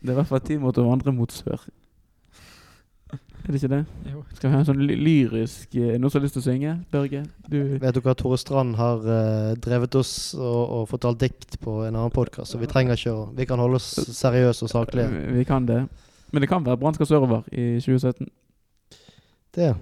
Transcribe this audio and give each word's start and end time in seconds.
Det 0.00 0.08
er 0.08 0.14
i 0.14 0.16
hvert 0.16 0.30
fall 0.30 0.40
tid 0.44 0.60
mot 0.62 0.78
å 0.80 0.86
vandre 0.88 1.12
mot 1.12 1.32
sør. 1.34 1.60
Er 3.10 3.48
det 3.54 3.58
ikke 3.62 3.70
det? 3.72 3.80
Jo. 4.06 4.20
Skal 4.36 4.46
vi 4.50 4.52
ha 4.54 4.58
en 4.60 4.66
sånn 4.68 4.82
ly- 4.84 4.98
lyrisk 5.00 5.72
eh, 5.80 5.94
Noen 5.98 6.12
som 6.12 6.20
har 6.20 6.24
lyst 6.26 6.36
til 6.36 6.42
å 6.42 6.46
synge? 6.46 6.74
Børge? 6.92 7.22
Du 7.50 7.56
Vet 7.82 7.96
du 7.96 8.00
hva 8.04 8.12
Tore 8.14 8.36
Strand 8.38 8.76
har 8.78 9.00
uh, 9.02 9.54
drevet 9.58 9.96
oss 9.98 10.12
og, 10.36 10.60
og 10.76 10.84
fortalt 10.92 11.18
dikt 11.22 11.56
på 11.64 11.78
en 11.86 11.96
annen 11.96 12.12
podkast, 12.14 12.52
så 12.52 12.60
vi 12.60 12.68
trenger 12.70 13.00
ikke 13.00 13.14
å 13.16 13.24
Vi 13.36 13.46
kan 13.48 13.58
holde 13.62 13.80
oss 13.80 13.88
seriøse 14.14 14.68
og 14.68 14.72
saklige. 14.72 15.08
Vi 15.38 15.44
kan 15.48 15.66
det. 15.66 15.80
Men 16.30 16.44
det 16.44 16.50
kan 16.52 16.64
være 16.68 16.78
Brann 16.78 16.94
skal 16.94 17.08
sørover 17.10 17.48
i 17.50 17.80
2017. 17.82 18.28
Det 19.56 19.72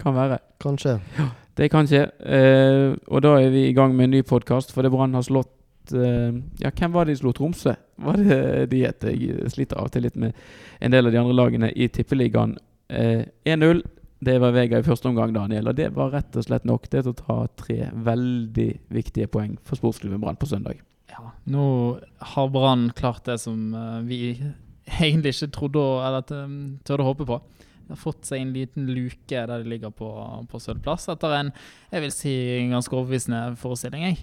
Kan 0.00 0.14
være. 0.16 0.38
Kanskje. 0.62 0.98
Ja, 1.18 1.26
Det 1.58 1.70
kan 1.72 1.88
skje. 1.90 2.04
Uh, 2.22 2.94
og 3.08 3.24
da 3.26 3.34
er 3.40 3.50
vi 3.52 3.66
i 3.70 3.74
gang 3.76 3.96
med 3.96 4.04
en 4.10 4.14
ny 4.18 4.22
podkast, 4.22 4.70
fordi 4.76 4.92
Brann 4.92 5.16
har 5.18 5.26
slått 5.26 5.50
eh, 5.90 6.36
Ja, 6.62 6.70
hvem 6.70 6.92
var 6.94 7.06
det 7.06 7.16
de 7.16 7.22
slo? 7.22 7.32
Tromsø? 7.36 7.74
Var 8.02 8.20
det 8.20 8.38
de 8.70 8.84
het? 8.84 9.08
Jeg 9.08 9.50
sliter 9.52 9.80
av 9.80 9.90
og 9.90 9.94
til 9.94 10.06
litt 10.06 10.18
med 10.20 10.38
en 10.80 10.94
del 10.94 11.08
av 11.08 11.14
de 11.14 11.20
andre 11.20 11.34
lagene 11.36 11.72
i 11.74 11.88
Tippeligaen. 11.92 12.56
Eh, 12.88 13.26
1-0. 13.44 13.82
Det 14.22 14.36
var 14.38 14.54
Vega 14.54 14.78
i 14.78 14.86
første 14.86 15.08
omgang, 15.10 15.32
Daniel. 15.34 15.72
Og 15.72 15.74
det 15.78 15.88
var 15.96 16.12
rett 16.14 16.36
og 16.38 16.46
slett 16.46 16.66
nok 16.68 16.86
det 16.92 17.02
til 17.02 17.10
å 17.10 17.18
ta 17.18 17.38
tre 17.58 17.88
veldig 17.92 18.68
viktige 18.94 19.26
poeng 19.26 19.56
for 19.66 19.80
sportsklubben 19.80 20.22
Brann 20.22 20.38
på 20.38 20.46
søndag. 20.46 20.78
Ja, 21.10 21.32
nå 21.50 21.64
har 22.34 22.52
Brann 22.54 22.92
klart 22.96 23.26
det 23.26 23.40
som 23.42 23.74
eh, 23.74 23.98
vi 24.06 24.20
egentlig 25.00 25.34
ikke 25.34 25.50
trodde 25.58 25.82
eller 26.06 26.24
tørde 26.86 27.02
å 27.02 27.10
håpe 27.10 27.26
på. 27.28 27.40
De 27.82 27.96
har 27.96 28.00
fått 28.00 28.28
seg 28.28 28.40
en 28.40 28.52
liten 28.54 28.86
luke 28.94 29.26
der 29.26 29.50
de 29.50 29.68
ligger 29.68 29.90
på, 29.94 30.08
på 30.48 30.60
sølvplass 30.62 31.08
etter 31.12 31.34
en 31.36 31.50
jeg 31.90 32.04
vil 32.04 32.14
si, 32.14 32.34
ganske 32.70 32.94
overbevisende 32.94 33.42
forestilling. 33.60 34.06
Jeg. 34.06 34.20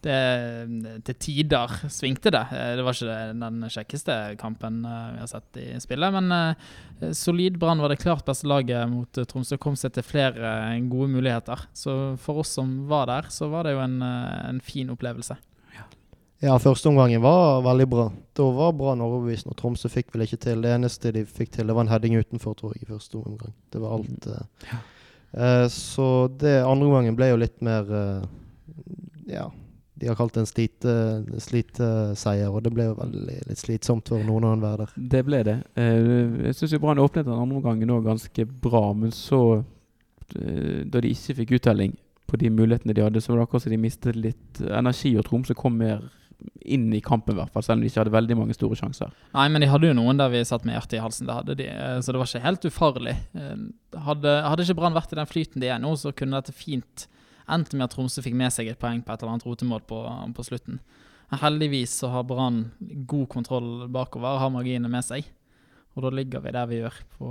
Det, 0.00 1.02
til 1.04 1.16
tider 1.20 1.72
svingte 1.92 2.30
det. 2.32 2.40
Eh, 2.56 2.70
Det 2.78 2.84
var 2.86 2.96
ikke 2.96 3.16
den 3.36 3.58
kjekkeste 3.68 4.14
kampen 4.40 4.78
eh, 4.88 5.10
vi 5.12 5.20
har 5.20 5.28
sett 5.28 5.58
i 5.60 5.66
spillet, 5.82 6.14
men 6.16 6.32
eh, 6.32 7.10
solid 7.16 7.58
Brann 7.60 7.82
var 7.84 7.92
det 7.92 7.98
klart 8.00 8.24
beste 8.24 8.48
laget 8.48 8.88
mot 8.88 9.12
Tromsø. 9.28 9.58
Kom 9.60 9.76
seg 9.76 9.92
til 9.92 10.06
flere 10.06 10.54
gode 10.88 11.10
muligheter. 11.12 11.66
Så 11.76 12.16
for 12.22 12.40
oss 12.40 12.54
som 12.56 12.86
var 12.88 13.06
der, 13.12 13.28
så 13.28 13.50
var 13.52 13.68
det 13.68 13.76
jo 13.76 13.82
en, 13.84 14.00
en 14.02 14.60
fin 14.64 14.88
opplevelse. 14.96 15.36
Ja, 16.40 16.54
førsteomgangen 16.56 17.20
var 17.20 17.58
veldig 17.66 17.84
bra. 17.92 18.06
Da 18.32 18.44
var 18.56 18.72
Brann 18.72 19.02
overbevist, 19.04 19.44
og 19.52 19.58
Tromsø 19.60 19.90
fikk 19.92 20.14
vel 20.14 20.24
ikke 20.24 20.38
til. 20.40 20.62
Det 20.64 20.70
eneste 20.72 21.10
de 21.12 21.26
fikk 21.28 21.50
til, 21.58 21.68
det 21.68 21.74
var 21.76 21.84
en 21.84 21.92
heading 21.92 22.16
utenfor, 22.16 22.54
tror 22.56 22.72
jeg, 22.72 22.86
i 22.86 22.88
første 22.88 23.20
omgang. 23.20 23.52
Det 23.68 23.82
var 23.82 23.98
alt. 23.98 24.28
eh. 24.32 24.78
Eh, 25.36 25.66
så 25.68 26.06
det 26.40 26.56
andre 26.64 26.88
omgangen 26.88 27.18
ble 27.20 27.28
jo 27.34 27.36
litt 27.44 27.60
mer 27.60 27.84
Ja, 29.28 29.44
de 30.00 30.08
har 30.08 30.16
kalt 30.18 30.32
det 30.34 30.40
en 30.42 30.48
slite, 30.48 30.92
sliteseier, 31.44 32.48
og 32.50 32.62
det 32.64 32.72
ble 32.74 32.86
jo 32.88 32.96
veldig 32.98 33.38
litt 33.50 33.60
slitsomt 33.60 34.08
for 34.10 34.22
noen 34.26 34.46
av 34.48 34.62
hver 34.62 34.82
der. 34.84 34.94
Det 35.16 35.22
ble 35.26 35.42
det. 35.46 35.56
Eh, 35.76 36.46
jeg 36.48 36.56
syns 36.58 36.76
Brann 36.80 37.02
åpnet 37.02 37.26
den 37.28 37.36
andre 37.36 37.60
omgangen 37.60 37.92
òg 37.96 38.06
ganske 38.08 38.46
bra, 38.64 38.84
men 38.96 39.12
så, 39.14 39.64
eh, 40.36 40.80
da 40.88 41.02
de 41.04 41.12
ikke 41.12 41.36
fikk 41.42 41.56
uttelling 41.60 41.96
på 42.30 42.38
de 42.40 42.50
mulighetene 42.54 42.94
de 42.94 43.02
hadde, 43.04 43.20
så 43.20 43.32
var 43.32 43.40
det 43.42 43.48
akkurat 43.48 43.66
som 43.66 43.74
de 43.74 43.82
mistet 43.82 44.16
litt 44.16 44.62
energi, 44.70 45.16
og 45.18 45.26
Tromsø 45.26 45.54
kom 45.58 45.76
mer 45.78 46.08
inn 46.64 46.86
i 46.96 47.02
kampen, 47.04 47.34
i 47.34 47.40
hvert 47.40 47.52
fall, 47.52 47.62
selv 47.66 47.76
om 47.78 47.82
de 47.84 47.90
ikke 47.90 48.00
hadde 48.00 48.14
veldig 48.14 48.36
mange 48.38 48.54
store 48.56 48.76
sjanser. 48.78 49.10
Nei, 49.34 49.48
men 49.52 49.60
de 49.60 49.68
hadde 49.68 49.90
jo 49.90 49.96
noen 49.98 50.16
der 50.16 50.30
vi 50.32 50.40
satt 50.48 50.64
med 50.64 50.72
hjertet 50.78 50.96
i 50.96 51.02
halsen. 51.04 51.26
Det 51.28 51.34
hadde 51.36 51.56
de, 51.58 51.66
eh, 51.68 51.98
så 52.00 52.14
det 52.14 52.20
var 52.22 52.30
ikke 52.30 52.46
helt 52.46 52.68
ufarlig. 52.70 53.16
Eh, 53.36 53.56
Hadde, 54.06 54.30
hadde 54.46 54.62
ikke 54.62 54.76
Brann 54.78 54.94
vært 54.94 55.10
i 55.12 55.16
den 55.18 55.26
flyten 55.26 55.60
de 55.60 55.66
er 55.66 55.80
nå, 55.82 55.90
så 55.98 56.12
kunne 56.14 56.38
dette 56.38 56.54
fint 56.54 57.08
endt 57.52 57.74
med 57.74 57.86
at 57.86 57.94
Tromsø 57.94 58.22
fikk 58.24 58.36
med 58.38 58.52
seg 58.54 58.70
et 58.70 58.80
poeng 58.80 59.02
på 59.04 59.12
et 59.12 59.22
eller 59.22 59.36
annet 59.36 59.46
rotemål 59.48 59.84
på, 59.88 60.00
på 60.36 60.46
slutten. 60.46 60.80
Heldigvis 61.30 61.92
så 62.02 62.10
har 62.10 62.26
Brann 62.26 62.64
god 63.06 63.28
kontroll 63.30 63.86
bakover, 63.92 64.40
har 64.42 64.50
marginene 64.50 64.90
med 64.90 65.06
seg. 65.06 65.28
Og 65.94 66.04
da 66.06 66.10
ligger 66.14 66.42
vi 66.42 66.54
der 66.54 66.70
vi 66.70 66.80
gjør, 66.80 66.96
på, 67.18 67.28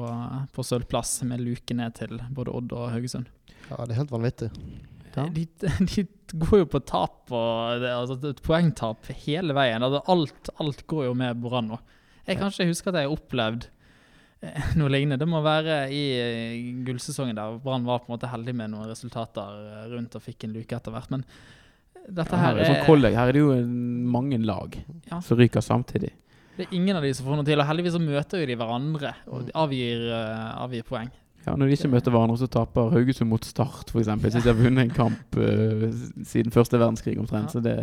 på 0.55 0.65
sølvplass, 0.67 1.17
med 1.27 1.43
luke 1.43 1.75
ned 1.75 1.95
til 1.99 2.19
både 2.35 2.53
Odd 2.55 2.75
og 2.75 2.89
Haugesund. 2.93 3.27
Ja, 3.69 3.83
det 3.83 3.93
er 3.93 3.99
helt 4.01 4.13
vanvittig. 4.13 4.49
Ja. 5.15 5.25
De, 5.33 5.45
de 5.89 6.05
går 6.37 6.61
jo 6.61 6.69
på 6.69 6.81
tap 6.85 7.31
og 7.33 7.81
det, 7.81 7.89
altså 7.91 8.19
et 8.29 8.43
poengtap 8.45 9.09
hele 9.25 9.55
veien. 9.57 9.83
Altså 9.83 10.03
alt, 10.11 10.51
alt 10.61 10.85
går 10.91 11.09
jo 11.09 11.15
med 11.17 11.41
Brann 11.43 11.71
nå. 11.73 11.79
Jeg 12.27 12.37
kan 12.37 12.53
ikke 12.53 12.69
huske 12.69 12.91
at 12.91 12.99
jeg 12.99 13.09
har 13.09 13.15
opplevd 13.15 13.69
noe 14.79 14.91
lignende. 14.91 15.19
Det 15.19 15.27
må 15.27 15.41
være 15.43 15.81
i 15.91 16.03
eh, 16.15 16.67
gullsesongen 16.87 17.37
der 17.37 17.57
Brann 17.63 17.87
var 17.87 18.03
på 18.03 18.09
en 18.09 18.15
måte 18.15 18.29
heldig 18.31 18.55
med 18.55 18.71
noen 18.73 18.87
resultater 18.89 19.57
eh, 19.65 19.87
rundt 19.93 20.15
og 20.15 20.23
fikk 20.23 20.47
en 20.47 20.55
luke 20.55 20.75
etter 20.77 20.95
hvert. 20.95 21.11
Men 21.11 21.25
dette 22.09 22.39
her, 22.39 22.55
her 22.55 22.61
er 22.63 22.69
sånn 22.85 23.03
her 23.13 23.27
er 23.27 23.35
det 23.35 23.43
jo 23.43 23.53
mange 23.59 24.39
lag 24.41 24.77
Ja. 25.09 25.19
som 25.21 25.37
ryker 25.37 25.61
samtidig. 25.61 26.13
det 26.57 26.67
er 26.67 26.75
ingen 26.75 26.95
av 26.95 27.03
de 27.03 27.13
som 27.13 27.25
får 27.27 27.39
noe 27.39 27.47
til. 27.47 27.59
Og 27.59 27.67
heldigvis 27.67 27.95
så 27.97 28.03
møter 28.03 28.41
jo 28.41 28.47
de 28.49 28.55
hverandre 28.59 29.13
og 29.27 29.47
de 29.47 29.55
avgir, 29.55 30.07
eh, 30.11 30.63
avgir 30.63 30.87
poeng. 30.87 31.11
Ja, 31.45 31.55
Når 31.55 31.67
de 31.69 31.75
ikke 31.77 31.91
møter 31.91 32.11
hverandre, 32.11 32.37
så 32.37 32.49
taper 32.51 32.89
Haugesund 32.91 33.29
mot 33.31 33.45
Start, 33.47 33.91
f.eks. 33.91 34.07
Hvis 34.07 34.43
de 34.43 34.49
har 34.49 34.57
vunnet 34.63 34.83
en 34.83 34.95
kamp 34.95 35.37
uh, 35.39 35.87
siden 36.27 36.51
første 36.51 36.77
verdenskrig 36.77 37.15
omtrent. 37.17 37.47
Ja. 37.47 37.53
Så 37.53 37.63
det 37.63 37.75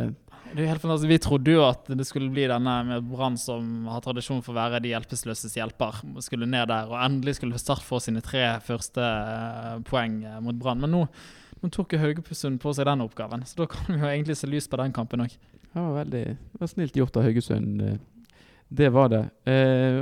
Det 0.55 0.62
er 0.65 0.71
helt 0.71 0.81
fantastisk. 0.83 1.11
Vi 1.11 1.19
trodde 1.21 1.53
jo 1.53 1.65
at 1.67 1.89
det 1.91 2.07
skulle 2.09 2.31
bli 2.33 2.47
denne 2.49 2.75
med 2.89 3.09
Brann 3.11 3.37
som 3.41 3.89
har 3.93 4.05
tradisjon 4.05 4.43
for 4.45 4.55
å 4.55 4.59
være 4.61 4.81
de 4.84 4.93
hjelpeløses 4.95 5.57
hjelper. 5.59 5.99
Skulle 6.25 6.49
ned 6.49 6.71
der, 6.71 6.89
og 6.89 7.01
endelig 7.03 7.37
skulle 7.39 7.61
Start 7.61 7.84
få 7.84 8.01
sine 8.03 8.23
tre 8.25 8.45
første 8.65 9.03
eh, 9.03 9.75
poeng 9.89 10.21
eh, 10.25 10.39
mot 10.45 10.57
Brann. 10.61 10.81
Men 10.84 10.95
nå, 10.95 11.03
nå 11.62 11.73
tok 11.75 11.97
Haugesund 12.01 12.61
på 12.62 12.73
seg 12.77 12.89
den 12.89 13.05
oppgaven, 13.05 13.45
så 13.49 13.65
da 13.65 13.69
kan 13.75 13.91
vi 13.91 14.01
jo 14.01 14.12
egentlig 14.12 14.39
se 14.41 14.49
lys 14.51 14.69
på 14.71 14.81
den 14.81 14.95
kampen 14.97 15.27
òg. 15.27 15.37
Var 15.77 15.97
veldig 15.99 16.25
det 16.37 16.63
var 16.63 16.71
snilt 16.73 16.97
gjort 16.97 17.19
av 17.21 17.27
Haugesund. 17.28 17.83
eh. 17.83 17.99
Det 18.69 18.89
var 18.91 19.09
det. 19.13 19.23
Eh, 19.47 20.01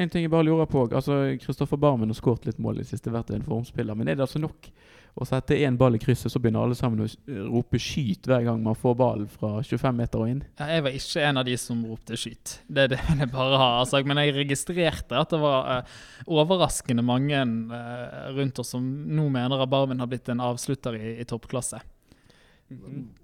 en 0.00 0.10
ting 0.12 0.26
jeg 0.26 0.32
bare 0.32 0.44
lurer 0.44 0.66
på. 0.68 0.82
Altså, 0.92 1.22
Kristoffer 1.40 1.80
Barmen 1.80 2.10
har 2.12 2.18
skåret 2.18 2.44
litt 2.44 2.58
mål 2.60 2.82
i 2.82 2.84
siste, 2.84 3.12
vært 3.14 3.30
en 3.32 3.46
formspiller. 3.46 3.96
Men 3.96 4.10
er 4.10 4.18
det 4.18 4.26
altså 4.26 4.42
nok 4.42 4.68
å 5.14 5.26
etter 5.36 5.60
én 5.62 5.76
ball 5.78 5.94
i 5.94 6.00
krysset, 6.02 6.32
så 6.32 6.40
begynner 6.42 6.64
alle 6.64 6.74
sammen 6.74 7.04
å 7.04 7.06
rope 7.52 7.78
'skyt' 7.78 8.26
hver 8.26 8.42
gang 8.48 8.62
man 8.62 8.74
får 8.74 8.96
ballen 8.98 9.28
fra 9.30 9.60
25 9.62 9.94
meter 9.96 10.18
og 10.18 10.28
inn? 10.32 10.42
Ja, 10.58 10.66
Jeg 10.74 10.82
var 10.82 10.90
ikke 10.98 11.22
en 11.28 11.38
av 11.38 11.44
de 11.46 11.56
som 11.56 11.84
ropte 11.86 12.16
skyt. 12.18 12.58
Det, 12.66 12.82
er 12.82 12.88
det 12.88 12.98
jeg 13.20 13.30
bare 13.30 13.60
har 13.62 13.84
sagt. 13.86 14.08
Men 14.10 14.18
jeg 14.18 14.34
registrerte 14.34 15.14
at 15.20 15.30
det 15.30 15.38
var 15.38 15.84
uh, 15.84 15.96
overraskende 16.26 17.04
mange 17.06 17.38
uh, 17.38 18.34
rundt 18.34 18.58
oss 18.58 18.74
som 18.74 18.82
nå 18.82 19.28
mener 19.30 19.62
at 19.62 19.70
Barmen 19.70 20.02
har 20.02 20.10
blitt 20.10 20.28
en 20.34 20.42
avslutter 20.42 20.98
i, 20.98 21.14
i 21.22 21.24
toppklasse. 21.24 21.78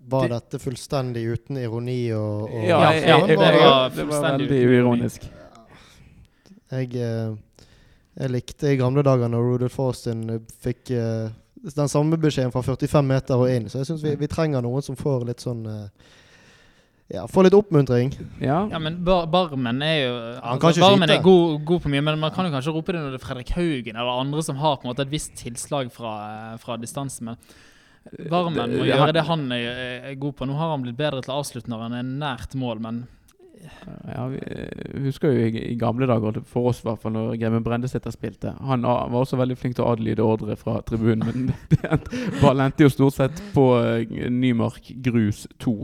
Var 0.06 0.28
Det- 0.28 0.30
dette 0.36 0.58
fullstendig 0.62 1.24
uten 1.26 1.56
ironi 1.58 2.12
og, 2.12 2.50
og 2.54 2.64
Ja, 2.68 2.80
Ja, 2.80 2.92
jeg, 2.92 3.02
ja, 3.08 3.18
jeg, 3.18 3.28
jeg, 3.28 3.38
det 3.38 3.60
var 3.60 3.90
det 3.96 4.08
var 4.08 4.26
veldig 4.38 4.62
uironisk. 4.70 5.30
Jeg, 6.70 6.94
eh, 6.94 7.34
jeg 8.20 8.30
likte 8.30 8.70
i 8.70 8.76
gamle 8.78 9.02
dager 9.02 9.30
når 9.32 9.42
Rudolf 9.42 9.78
Austin 9.82 10.22
fikk 10.62 10.92
eh, 10.94 11.30
den 11.62 11.88
samme 11.88 12.16
beskjeden 12.20 12.52
fra 12.54 12.62
45 12.64 13.06
meter 13.06 13.40
og 13.40 13.50
inn. 13.52 13.68
Så 13.68 13.82
jeg 13.82 13.90
syns 13.90 14.04
vi, 14.04 14.16
vi 14.20 14.28
trenger 14.30 14.64
noen 14.64 14.84
som 14.84 14.98
får 14.98 15.26
litt 15.28 15.44
sånn 15.44 15.62
eh, 15.68 16.10
Ja, 17.10 17.24
får 17.26 17.48
litt 17.48 17.56
oppmuntring. 17.58 18.12
Ja. 18.38 18.62
Ja, 18.70 18.78
men 18.78 19.00
bar 19.04 19.26
Barmen 19.30 19.82
er 19.82 19.96
jo 19.98 20.12
altså, 20.40 20.84
Barmen 20.84 21.10
er 21.10 21.22
god, 21.24 21.58
god 21.66 21.82
på 21.84 21.92
mye, 21.92 22.04
men 22.06 22.20
man 22.22 22.32
kan 22.34 22.46
jo 22.46 22.54
kanskje 22.54 22.74
rope 22.76 22.94
det 22.94 23.02
når 23.02 23.16
det 23.16 23.20
er 23.20 23.24
Fredrik 23.24 23.50
Haugen 23.56 23.98
eller 23.98 24.22
andre 24.22 24.44
som 24.46 24.60
har 24.62 24.78
på 24.78 24.86
en 24.86 24.92
måte 24.92 25.04
et 25.04 25.12
visst 25.12 25.34
tilslag 25.40 25.90
fra, 25.92 26.14
eh, 26.52 26.58
fra 26.62 26.78
distanse. 26.80 27.26
Men 27.26 27.40
Barmen 28.30 28.78
må 28.78 28.86
gjøre 28.88 29.12
det 29.12 29.26
han 29.28 29.48
er 29.52 30.14
god 30.18 30.38
på. 30.38 30.46
Nå 30.48 30.56
har 30.56 30.72
han 30.72 30.86
blitt 30.86 30.96
bedre 30.98 31.20
til 31.20 31.34
å 31.34 31.42
avslutte 31.42 31.68
når 31.70 31.88
han 31.88 31.98
er 31.98 32.06
nært 32.08 32.56
mål, 32.56 32.80
men 32.80 33.02
Ja, 34.14 34.26
vi 34.32 34.38
eh, 34.40 35.00
husker 35.04 35.32
jo 35.32 35.46
i, 35.48 35.64
i 35.72 35.78
gamle 35.78 36.08
dager, 36.08 36.40
for 36.48 36.70
oss 36.70 36.82
i 36.82 36.86
hvert 36.88 37.02
fall, 37.02 37.14
når 37.16 37.34
Gremmen 37.40 37.64
Brendesæter 37.66 38.14
spilte. 38.14 38.54
Han 38.68 38.86
var 38.86 39.18
også 39.20 39.38
veldig 39.40 39.58
flink 39.60 39.76
til 39.78 39.86
å 39.86 39.90
adlyde 39.94 40.24
ordre 40.24 40.56
fra 40.60 40.78
tribunen, 40.86 41.26
men 41.26 41.50
det 41.74 41.98
ballen 42.40 42.68
endte 42.68 42.86
jo 42.86 42.92
stort 42.92 43.18
sett 43.18 43.42
på 43.54 43.66
eh, 43.80 44.16
Nymark 44.30 44.92
grus 45.04 45.46
2. 45.64 45.76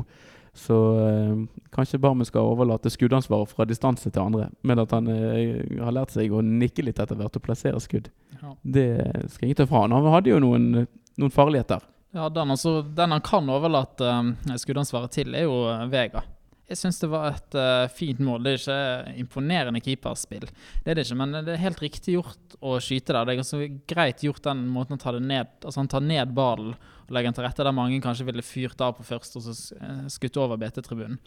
Så 0.56 0.76
eh, 1.04 1.64
kanskje 1.74 2.00
Barmen 2.00 2.24
skal 2.24 2.48
overlate 2.48 2.90
skuddansvaret 2.92 3.52
fra 3.52 3.66
distanse 3.68 4.08
til 4.08 4.22
andre, 4.22 4.48
men 4.64 4.80
at 4.80 4.94
han 4.96 5.10
eh, 5.12 5.60
har 5.82 5.92
lært 5.92 6.14
seg 6.16 6.32
å 6.32 6.40
nikke 6.44 6.86
litt 6.86 7.02
etter 7.02 7.18
hvert 7.18 7.36
og 7.36 7.44
plassere 7.44 7.82
skudd. 7.84 8.08
ja. 8.40 8.54
Det 8.62 8.88
skal 9.34 9.46
jeg 9.46 9.52
ikke 9.52 9.64
ta 9.64 9.68
fra 9.68 9.84
han. 9.84 9.96
Han 9.96 10.14
hadde 10.16 10.32
jo 10.32 10.40
noen, 10.40 10.86
noen 11.20 11.34
farligheter. 11.34 11.84
Ja, 12.16 12.28
den. 12.28 12.50
Altså, 12.50 12.82
den 12.82 13.12
han 13.12 13.20
kan 13.20 13.48
overlate 13.52 14.08
um, 14.08 14.32
skuddansvaret 14.56 15.12
til, 15.12 15.34
er 15.36 15.44
jo 15.44 15.66
eh, 15.68 15.84
Vega. 15.92 16.22
Jeg 16.66 16.80
syns 16.80 16.98
det 16.98 17.08
var 17.12 17.28
et 17.30 17.54
uh, 17.54 17.86
fint 17.94 18.18
mål. 18.26 18.42
Det 18.42 18.52
er 18.52 18.58
ikke 18.58 19.20
imponerende 19.22 19.82
keeperspill, 19.84 20.48
det 20.82 20.90
er 20.90 20.98
det 20.98 21.04
ikke, 21.06 21.18
men 21.20 21.36
det 21.46 21.54
er 21.54 21.62
helt 21.62 21.82
riktig 21.82 22.16
gjort 22.16 22.56
å 22.58 22.76
skyte 22.82 23.14
der. 23.14 23.26
Det 23.28 23.34
er 23.34 23.40
ganske 23.42 23.68
greit 23.86 24.24
gjort 24.26 24.42
den 24.48 24.64
måten 24.74 24.96
å 24.96 25.00
ta 25.00 25.12
det 25.14 25.22
ned 25.22 25.52
Altså 25.62 25.82
Han 25.82 25.90
tar 25.92 26.02
ned 26.02 26.34
ballen 26.34 26.74
og 27.06 27.14
legger 27.14 27.30
den 27.30 27.36
til 27.38 27.46
rette 27.46 27.64
der 27.66 27.74
mange 27.74 28.00
kanskje 28.02 28.26
ville 28.26 28.42
fyrt 28.42 28.80
av 28.82 28.96
på 28.96 29.06
først 29.06 29.38
og 29.38 29.44
så 29.46 29.52
eh, 29.78 30.06
skutt 30.10 30.38
over 30.42 30.58
BT-tribunen. 30.58 31.20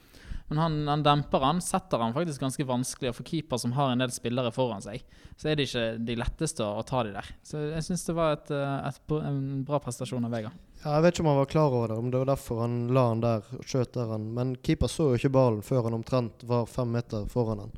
Men 0.49 0.59
han, 0.59 0.75
han 0.89 1.05
demper 1.05 1.45
han, 1.45 1.61
setter 1.63 2.01
han 2.03 2.15
faktisk 2.15 2.41
ganske 2.43 2.65
vanskelig. 2.67 3.13
Og 3.13 3.19
for 3.19 3.27
keeper 3.27 3.61
som 3.61 3.75
har 3.77 3.93
en 3.93 4.03
del 4.03 4.11
spillere 4.11 4.51
foran 4.51 4.83
seg, 4.83 5.05
så 5.39 5.47
er 5.47 5.55
det 5.55 5.69
ikke 5.69 5.85
de 6.03 6.17
letteste 6.19 6.65
å, 6.65 6.83
ta 6.83 7.05
de 7.07 7.13
der. 7.15 7.29
Så 7.47 7.61
jeg 7.69 7.85
syns 7.85 8.03
det 8.09 8.17
var 8.17 8.35
et, 8.35 8.51
eh, 8.51 8.89
et, 8.89 8.99
en 9.21 9.39
bra 9.67 9.79
prestasjon 9.83 10.27
av 10.27 10.35
Vega. 10.35 10.51
Ja, 10.83 10.95
jeg 10.95 11.03
vet 11.03 11.17
ikke 11.17 11.25
om 11.25 11.29
han 11.33 11.41
var 11.41 11.51
klar 11.51 11.73
over 11.75 11.91
det, 11.91 11.99
om 11.99 12.11
det 12.11 12.21
var 12.21 12.31
derfor 12.31 12.61
han 12.63 12.79
la 12.95 13.09
han 13.09 13.21
der 13.23 13.43
og 13.57 13.67
skjøt 13.67 13.97
der 13.97 14.13
han 14.13 14.29
Men 14.35 14.55
keeper 14.63 14.87
så 14.91 15.09
jo 15.09 15.19
ikke 15.19 15.33
ballen 15.35 15.63
før 15.65 15.89
han 15.89 15.97
omtrent 15.97 16.45
var 16.47 16.69
fem 16.71 16.91
meter 16.95 17.27
foran 17.31 17.65
han. 17.65 17.73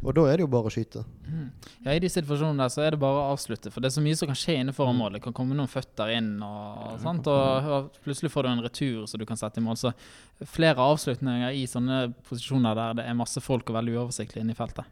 Og 0.00 0.14
da 0.16 0.24
er 0.30 0.38
det 0.38 0.44
jo 0.46 0.50
bare 0.50 0.70
å 0.70 0.72
skyte. 0.72 1.02
Mm. 1.26 1.48
Ja, 1.84 1.92
I 1.92 2.00
de 2.00 2.08
situasjonene 2.08 2.62
der 2.62 2.72
så 2.72 2.82
er 2.84 2.94
det 2.94 3.00
bare 3.02 3.20
å 3.20 3.32
avslutte. 3.34 3.72
For 3.72 3.82
det 3.82 3.90
er 3.90 3.96
så 3.98 4.04
mye 4.04 4.16
som 4.16 4.30
kan 4.30 4.38
skje 4.38 4.56
innenfor 4.62 4.88
området. 4.88 5.00
mål. 5.00 5.18
Det 5.18 5.22
kan 5.26 5.36
komme 5.36 5.58
noen 5.58 5.68
føtter 5.70 6.12
inn, 6.14 6.30
og, 6.46 6.94
sant? 7.02 7.28
og, 7.28 7.68
og 7.68 8.00
plutselig 8.04 8.32
får 8.32 8.46
du 8.46 8.50
en 8.50 8.64
retur 8.64 9.06
som 9.10 9.20
du 9.20 9.26
kan 9.28 9.40
sette 9.40 9.60
i 9.60 9.64
mål. 9.64 9.76
Så 9.76 9.92
flere 10.48 10.86
avslutninger 10.86 11.52
i 11.52 11.66
sånne 11.68 12.00
posisjoner 12.28 12.78
der 12.78 13.00
det 13.00 13.08
er 13.10 13.18
masse 13.18 13.44
folk 13.44 13.68
og 13.68 13.76
veldig 13.76 13.98
uoversiktlig 13.98 14.44
inne 14.44 14.56
i 14.56 14.58
feltet. 14.58 14.88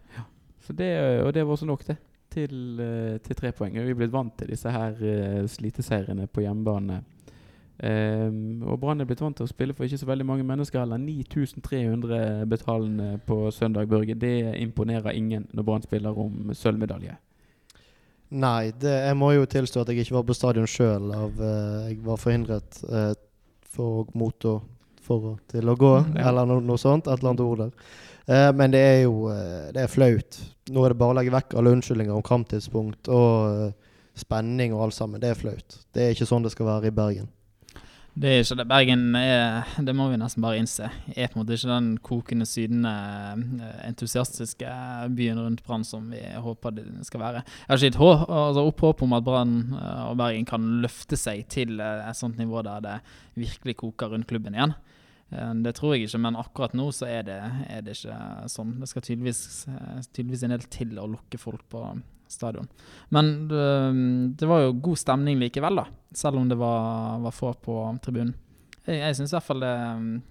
Så 0.67 0.77
det, 0.77 0.93
og 1.25 1.33
det 1.33 1.47
var 1.47 1.57
også 1.57 1.71
nok, 1.71 1.87
det. 1.89 1.97
Til, 2.29 2.59
eh, 2.85 3.15
til 3.25 3.39
tre 3.39 3.55
poeng. 3.57 3.73
Vi 3.73 3.95
er 3.95 3.97
blitt 3.97 4.13
vant 4.13 4.35
til 4.37 4.53
disse 4.53 4.69
her 4.69 4.93
sliteseriene 4.93 5.49
sliteseierne 5.49 6.29
på 6.29 6.45
hjemmebane. 6.45 7.01
Um, 7.79 8.63
og 8.67 8.81
Brann 8.83 8.99
er 8.99 9.07
blitt 9.07 9.21
vant 9.23 9.37
til 9.39 9.47
å 9.47 9.51
spille 9.51 9.75
for 9.77 9.87
ikke 9.87 10.01
så 10.01 10.09
veldig 10.09 10.27
mange 10.27 10.47
mennesker 10.47 10.81
heller. 10.83 10.99
9300 10.99 12.49
betalende 12.51 13.21
på 13.27 13.45
søndag, 13.55 13.87
Børge. 13.91 14.17
Det 14.19 14.57
imponerer 14.59 15.15
ingen 15.15 15.47
når 15.55 15.67
Brann 15.69 15.87
spiller 15.87 16.19
om 16.19 16.51
sølvmedalje. 16.59 17.15
Nei, 18.29 18.73
det, 18.77 18.97
jeg 19.07 19.17
må 19.17 19.31
jo 19.33 19.47
tilstå 19.49 19.85
at 19.85 19.93
jeg 19.93 20.03
ikke 20.03 20.19
var 20.19 20.27
på 20.27 20.37
stadion 20.37 20.67
sjøl. 20.69 21.07
Uh, 21.15 21.87
jeg 21.87 22.03
var 22.05 22.19
forhindret 22.21 22.83
uh, 22.91 23.15
for 23.71 24.11
moto 24.19 24.59
for, 25.07 25.39
til 25.49 25.71
å 25.71 25.79
gå, 25.79 25.95
ja. 26.19 26.29
eller 26.29 26.51
no, 26.51 26.59
noe 26.61 26.83
sånt. 26.83 27.07
Et 27.07 27.15
eller 27.15 27.31
annet 27.31 27.47
ord 27.47 27.63
der. 27.63 27.89
Uh, 28.29 28.51
men 28.59 28.75
det 28.75 28.83
er 28.83 29.01
jo 29.07 29.31
det 29.73 29.87
er 29.87 29.93
flaut. 29.93 30.43
Nå 30.69 30.83
er 30.83 30.93
det 30.93 31.01
bare 31.01 31.15
å 31.15 31.21
legge 31.23 31.39
vekk 31.39 31.55
alle 31.57 31.79
unnskyldninger 31.79 32.19
om 32.19 32.27
kamptidspunkt 32.27 33.09
og 33.09 33.71
spenning 34.19 34.75
og 34.75 34.89
alt 34.89 34.99
sammen. 34.99 35.23
Det 35.23 35.31
er 35.31 35.39
flaut. 35.39 35.83
Det 35.95 36.05
er 36.05 36.13
ikke 36.13 36.27
sånn 36.27 36.43
det 36.43 36.57
skal 36.59 36.75
være 36.75 36.91
i 36.91 36.97
Bergen. 36.99 37.31
Det 38.19 38.31
er 38.33 38.41
ikke 38.43 38.57
det. 38.59 38.65
Bergen 38.67 39.03
er, 39.15 39.69
det 39.87 39.93
må 39.95 40.09
vi 40.11 40.17
nesten 40.19 40.43
bare 40.43 40.59
innse, 40.59 40.89
er 41.13 41.29
på 41.31 41.39
en 41.39 41.43
måte 41.45 41.55
ikke 41.55 41.71
den 41.71 41.91
kokende, 42.03 42.47
sydende, 42.51 42.95
eh, 43.63 43.77
entusiastiske 43.87 44.73
byen 45.15 45.39
rundt 45.39 45.63
Brann 45.67 45.87
som 45.87 46.09
vi 46.11 46.25
håper 46.35 46.75
det 46.75 46.87
skal 47.07 47.23
være. 47.23 47.45
Jeg 47.45 47.69
har 47.69 47.79
ikke 47.79 47.93
gitt 47.93 48.01
håp, 48.01 48.25
altså 48.27 48.67
opp 48.67 48.83
håp 48.83 49.05
om 49.07 49.15
at 49.15 49.27
Brann 49.29 49.55
eh, 49.71 50.03
og 50.09 50.19
Bergen 50.19 50.49
kan 50.51 50.67
løfte 50.83 51.19
seg 51.21 51.47
til 51.53 51.79
eh, 51.79 52.03
et 52.09 52.19
sånt 52.19 52.41
nivå 52.43 52.65
der 52.67 52.83
det 52.89 52.99
virkelig 53.39 53.79
koker 53.85 54.11
rundt 54.11 54.27
klubben 54.31 54.59
igjen. 54.59 54.75
Det 55.29 55.75
tror 55.77 55.93
jeg 55.93 56.07
ikke, 56.09 56.19
men 56.25 56.39
akkurat 56.41 56.73
nå 56.73 56.87
så 56.97 57.05
er 57.05 57.27
det, 57.27 57.41
er 57.69 57.83
det 57.85 57.99
ikke 57.99 58.49
sånn. 58.49 58.79
Det 58.81 58.87
skal 58.89 59.05
tydeligvis, 59.05 59.43
tydeligvis 60.17 60.45
en 60.47 60.55
del 60.55 60.65
til 60.73 60.95
å 60.97 61.05
lukke 61.13 61.37
folk 61.39 61.67
på, 61.69 61.83
stadion. 62.33 62.69
Men 63.15 63.33
det, 63.51 63.65
det, 64.41 64.49
var 64.49 64.65
jo 64.65 64.77
god 64.89 65.01
stemning 65.01 65.41
likevel, 65.41 65.83
da. 65.83 65.87
Selv 66.17 66.41
om 66.41 66.49
det 66.49 66.59
var, 66.61 67.19
var 67.25 67.35
få 67.35 67.53
på 67.63 67.81
tribunen. 68.05 68.35
Jeg, 68.85 69.03
jeg 69.03 69.19
syns 69.19 69.35
i 69.35 69.37
hvert 69.37 69.49
fall 69.49 69.65
det, 69.65 69.75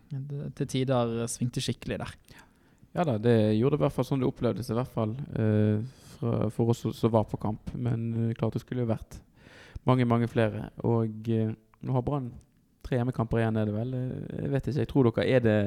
det, 0.09 0.49
til 0.57 0.71
tider 0.73 1.19
svingte 1.29 1.63
skikkelig 1.63 2.01
der. 2.01 2.15
Ja 2.97 3.05
da, 3.05 3.19
det 3.21 3.35
gjorde 3.53 3.75
det 3.75 3.81
i 3.81 3.85
hvert 3.85 3.93
fall 3.93 4.07
sånn 4.07 4.23
det 4.23 4.29
opplevdes, 4.31 4.71
i 4.73 4.77
hvert 4.77 4.89
fall 4.89 5.11
eh, 5.37 5.83
for, 6.17 6.47
for, 6.55 6.73
oss 6.73 6.81
som 6.97 7.13
var 7.13 7.27
på 7.29 7.37
kamp. 7.41 7.73
Men 7.77 8.09
eh, 8.15 8.33
klart 8.37 8.57
det 8.57 8.63
skulle 8.63 8.85
jo 8.85 8.89
vært 8.89 9.19
mange, 9.85 10.07
mange 10.09 10.29
flere. 10.31 10.71
Og 10.87 11.29
eh, 11.29 11.53
nå 11.85 11.93
har 11.93 12.05
Brann 12.05 12.31
tre 12.87 12.97
hjemmekamper 12.97 13.43
igjen, 13.43 13.59
er 13.59 13.69
det 13.69 13.75
vel? 13.75 13.93
Jeg 14.31 14.49
vet 14.55 14.71
ikke. 14.71 14.81
Jeg 14.81 14.91
tror 14.93 15.11
dere 15.11 15.29
er 15.35 15.45
det 15.45 15.59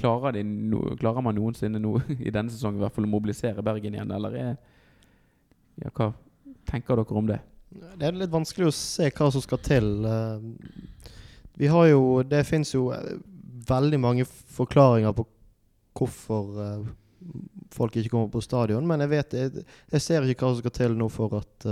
Klarer, 0.00 0.32
de 0.32 0.44
no, 0.46 0.78
klarer 0.96 1.20
man 1.20 1.34
noensinne 1.36 1.80
no, 1.82 1.96
i 2.26 2.30
denne 2.32 2.48
sesongen 2.48 2.78
i 2.78 2.84
hvert 2.84 2.94
fall 2.94 3.04
å 3.04 3.10
mobilisere 3.10 3.64
Bergen 3.66 3.98
igjen, 3.98 4.12
eller 4.16 4.36
er 4.38 4.54
ja, 5.80 5.92
hva 5.94 6.12
tenker 6.68 7.00
dere 7.00 7.18
om 7.18 7.28
det? 7.28 7.40
Det 7.70 8.08
er 8.08 8.16
litt 8.18 8.32
vanskelig 8.32 8.70
å 8.70 8.74
se 8.74 9.10
hva 9.14 9.28
som 9.30 9.42
skal 9.44 9.60
til. 9.62 9.90
Eh, 10.04 11.12
vi 11.60 11.68
har 11.70 11.86
jo 11.90 12.22
Det 12.26 12.42
fins 12.48 12.74
jo 12.74 12.88
eh, 12.94 13.20
veldig 13.70 14.00
mange 14.00 14.26
forklaringer 14.26 15.14
på 15.14 15.26
hvorfor 16.00 16.58
eh, 16.64 16.90
folk 17.74 17.96
ikke 17.96 18.10
kommer 18.10 18.32
på 18.32 18.42
stadion, 18.42 18.86
men 18.86 19.04
jeg 19.04 19.12
vet 19.12 19.34
jeg, 19.36 19.64
jeg 19.92 20.02
ser 20.02 20.26
ikke 20.26 20.46
hva 20.46 20.54
som 20.54 20.62
skal 20.64 20.76
til 20.78 20.94
nå 20.98 21.08
for 21.12 21.36
at, 21.36 21.66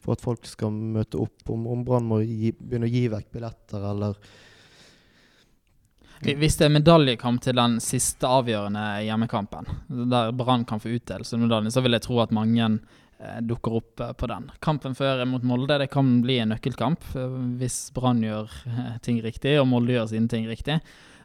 for 0.00 0.14
at 0.14 0.22
folk 0.22 0.46
skal 0.46 0.70
møte 0.70 1.18
opp. 1.18 1.42
Om, 1.50 1.66
om 1.74 1.82
Brann 1.84 2.06
må 2.06 2.20
gi, 2.22 2.52
begynne 2.54 2.86
å 2.86 2.92
gi 2.92 3.08
vekk 3.12 3.32
billetter, 3.34 3.82
eller 3.90 4.20
hvis 6.24 6.56
det 6.56 6.64
er 6.64 6.72
medaljekamp 6.72 7.42
til 7.44 7.58
den 7.58 7.76
siste 7.84 8.28
avgjørende 8.30 8.84
hjemmekampen, 9.04 9.66
der 10.08 10.30
Brann 10.32 10.64
kan 10.64 10.80
få 10.80 10.94
utdelt 10.96 11.28
medaljen, 11.36 11.72
så 11.72 11.82
vil 11.84 11.92
jeg 11.92 12.06
tro 12.06 12.22
at 12.22 12.32
mange 12.32 12.70
dukker 13.40 13.78
opp 13.78 14.00
eh, 14.00 14.12
på 14.12 14.28
den. 14.28 14.50
Kampen 14.60 14.96
før 14.96 15.24
mot 15.28 15.44
Molde 15.46 15.78
det 15.80 15.88
kan 15.92 16.18
bli 16.24 16.38
en 16.42 16.52
nøkkelkamp 16.52 17.04
eh, 17.16 17.36
hvis 17.60 17.78
Brann 17.96 18.22
gjør 18.24 18.52
ting 19.06 19.22
riktig 19.24 19.56
og 19.60 19.68
Molde 19.70 19.96
gjør 19.96 20.10
sine 20.12 20.28
ting 20.32 20.48
riktig. 20.50 20.80